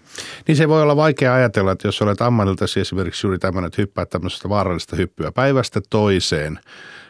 Niin 0.48 0.56
se 0.56 0.70
voi 0.70 0.82
olla 0.82 0.96
vaikea 0.96 1.34
ajatella, 1.34 1.72
että 1.72 1.88
jos 1.88 2.02
olet 2.02 2.22
ammatiltasi 2.22 2.80
esimerkiksi 2.80 3.28
juuri 3.28 3.40
tämmöinen, 3.40 3.68
että 3.68 3.82
hyppää 3.82 4.06
tämmöisestä 4.06 4.50
vaarallista 4.50 4.96
hyppyä 4.96 5.32
päivästä 5.32 5.82
toiseen, 5.90 6.60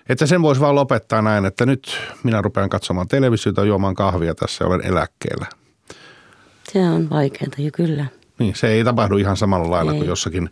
että 0.10 0.26
sen 0.26 0.42
voisi 0.42 0.62
vaan 0.62 0.76
lopettaa 0.76 1.22
näin, 1.22 1.46
että 1.46 1.66
nyt 1.66 1.98
minä 2.24 2.42
rupean 2.42 2.70
katsomaan 2.70 3.08
televisiota, 3.08 3.66
juomaan 3.66 3.96
kahvia 3.96 4.36
tässä 4.36 4.64
ja 4.64 4.68
olen 4.68 4.86
eläkkeellä. 4.86 5.46
Se 6.72 6.90
on 6.90 7.10
vaikeaa 7.10 7.52
jo 7.58 7.72
kyllä. 7.74 8.06
Niin, 8.40 8.56
se 8.56 8.68
ei 8.68 8.84
tapahdu 8.84 9.18
ihan 9.18 9.38
samalla 9.38 9.72
lailla 9.72 9.92
ei. 9.92 9.98
kuin 9.98 10.08
jossakin 10.08 10.50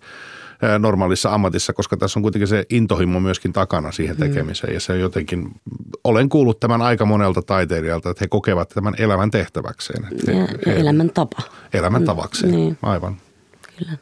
normaalissa 0.80 1.34
ammatissa, 1.34 1.74
koska 1.74 1.98
tässä 1.98 2.20
on 2.20 2.22
kuitenkin 2.22 2.48
se 2.48 2.66
intohimo 2.70 3.20
myöskin 3.20 3.54
takana 3.54 3.92
siihen 3.92 4.16
mm. 4.16 4.20
tekemiseen. 4.20 4.72
Mm. 4.72 4.74
Ja 4.74 4.80
se 4.80 4.94
on 4.94 5.00
jotenkin, 5.00 5.52
olen 6.04 6.30
kuullut 6.30 6.60
tämän 6.60 6.82
aika 6.82 7.06
monelta 7.06 7.42
taiteilijalta, 7.42 8.10
että 8.10 8.24
he 8.24 8.28
kokevat 8.28 8.70
tämän 8.70 8.94
elämän 8.98 9.32
tehtäväkseen. 9.32 10.04
He, 10.28 10.34
ja 10.34 10.48
he, 10.66 10.80
elämän 10.80 11.10
tapa. 11.14 11.42
Elämän 11.74 12.04
tavakseen, 12.04 12.52
niin. 12.52 12.78
aivan. 12.82 13.18
Kyllä. 13.78 13.98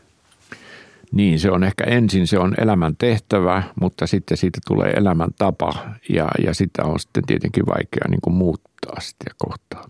Niin, 1.11 1.39
se 1.39 1.51
on 1.51 1.63
ehkä 1.63 1.83
ensin 1.83 2.27
se 2.27 2.39
on 2.39 2.55
elämän 2.57 2.95
tehtävä, 2.97 3.63
mutta 3.81 4.07
sitten 4.07 4.37
siitä 4.37 4.59
tulee 4.67 4.91
elämän 4.91 5.29
tapa 5.37 5.73
ja, 6.09 6.27
ja 6.43 6.53
sitä 6.53 6.83
on 6.83 6.99
sitten 6.99 7.25
tietenkin 7.25 7.65
vaikea 7.65 8.05
niin 8.09 8.21
kuin 8.21 8.33
muuttaa 8.33 8.99
sitten 8.99 9.33
kohtaa. 9.37 9.89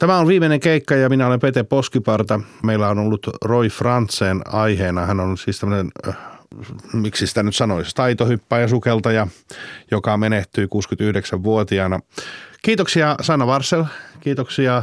Tämä 0.00 0.18
on 0.18 0.26
viimeinen 0.26 0.60
keikka 0.60 0.94
ja 0.94 1.08
minä 1.08 1.26
olen 1.26 1.40
Pete 1.40 1.62
Poskiparta. 1.62 2.40
Meillä 2.62 2.88
on 2.88 2.98
ollut 2.98 3.26
Roy 3.44 3.68
Frantzen 3.68 4.42
aiheena. 4.48 5.06
Hän 5.06 5.20
on 5.20 5.38
siis 5.38 5.60
tämmöinen, 5.60 5.90
äh, 6.08 6.16
miksi 6.92 7.26
sitä 7.26 7.42
nyt 7.42 7.56
sanoisi, 7.56 7.94
taitohyppäjä, 7.94 8.68
sukeltaja, 8.68 9.26
joka 9.90 10.16
menehtyi 10.16 10.66
69-vuotiaana. 10.66 12.00
Kiitoksia 12.62 13.14
Sanna 13.20 13.46
Varsel, 13.46 13.84
kiitoksia 14.20 14.82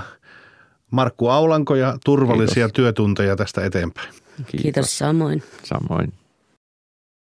Markku 0.92 1.28
Aulanko 1.28 1.76
ja 1.76 1.98
turvallisia 2.06 2.54
Kiitos. 2.54 2.74
työtunteja 2.74 3.36
tästä 3.36 3.66
eteenpäin. 3.66 4.10
Kiitos, 4.36 4.62
Kiitos 4.62 4.98
samoin. 4.98 5.44
Samoin. 5.64 6.14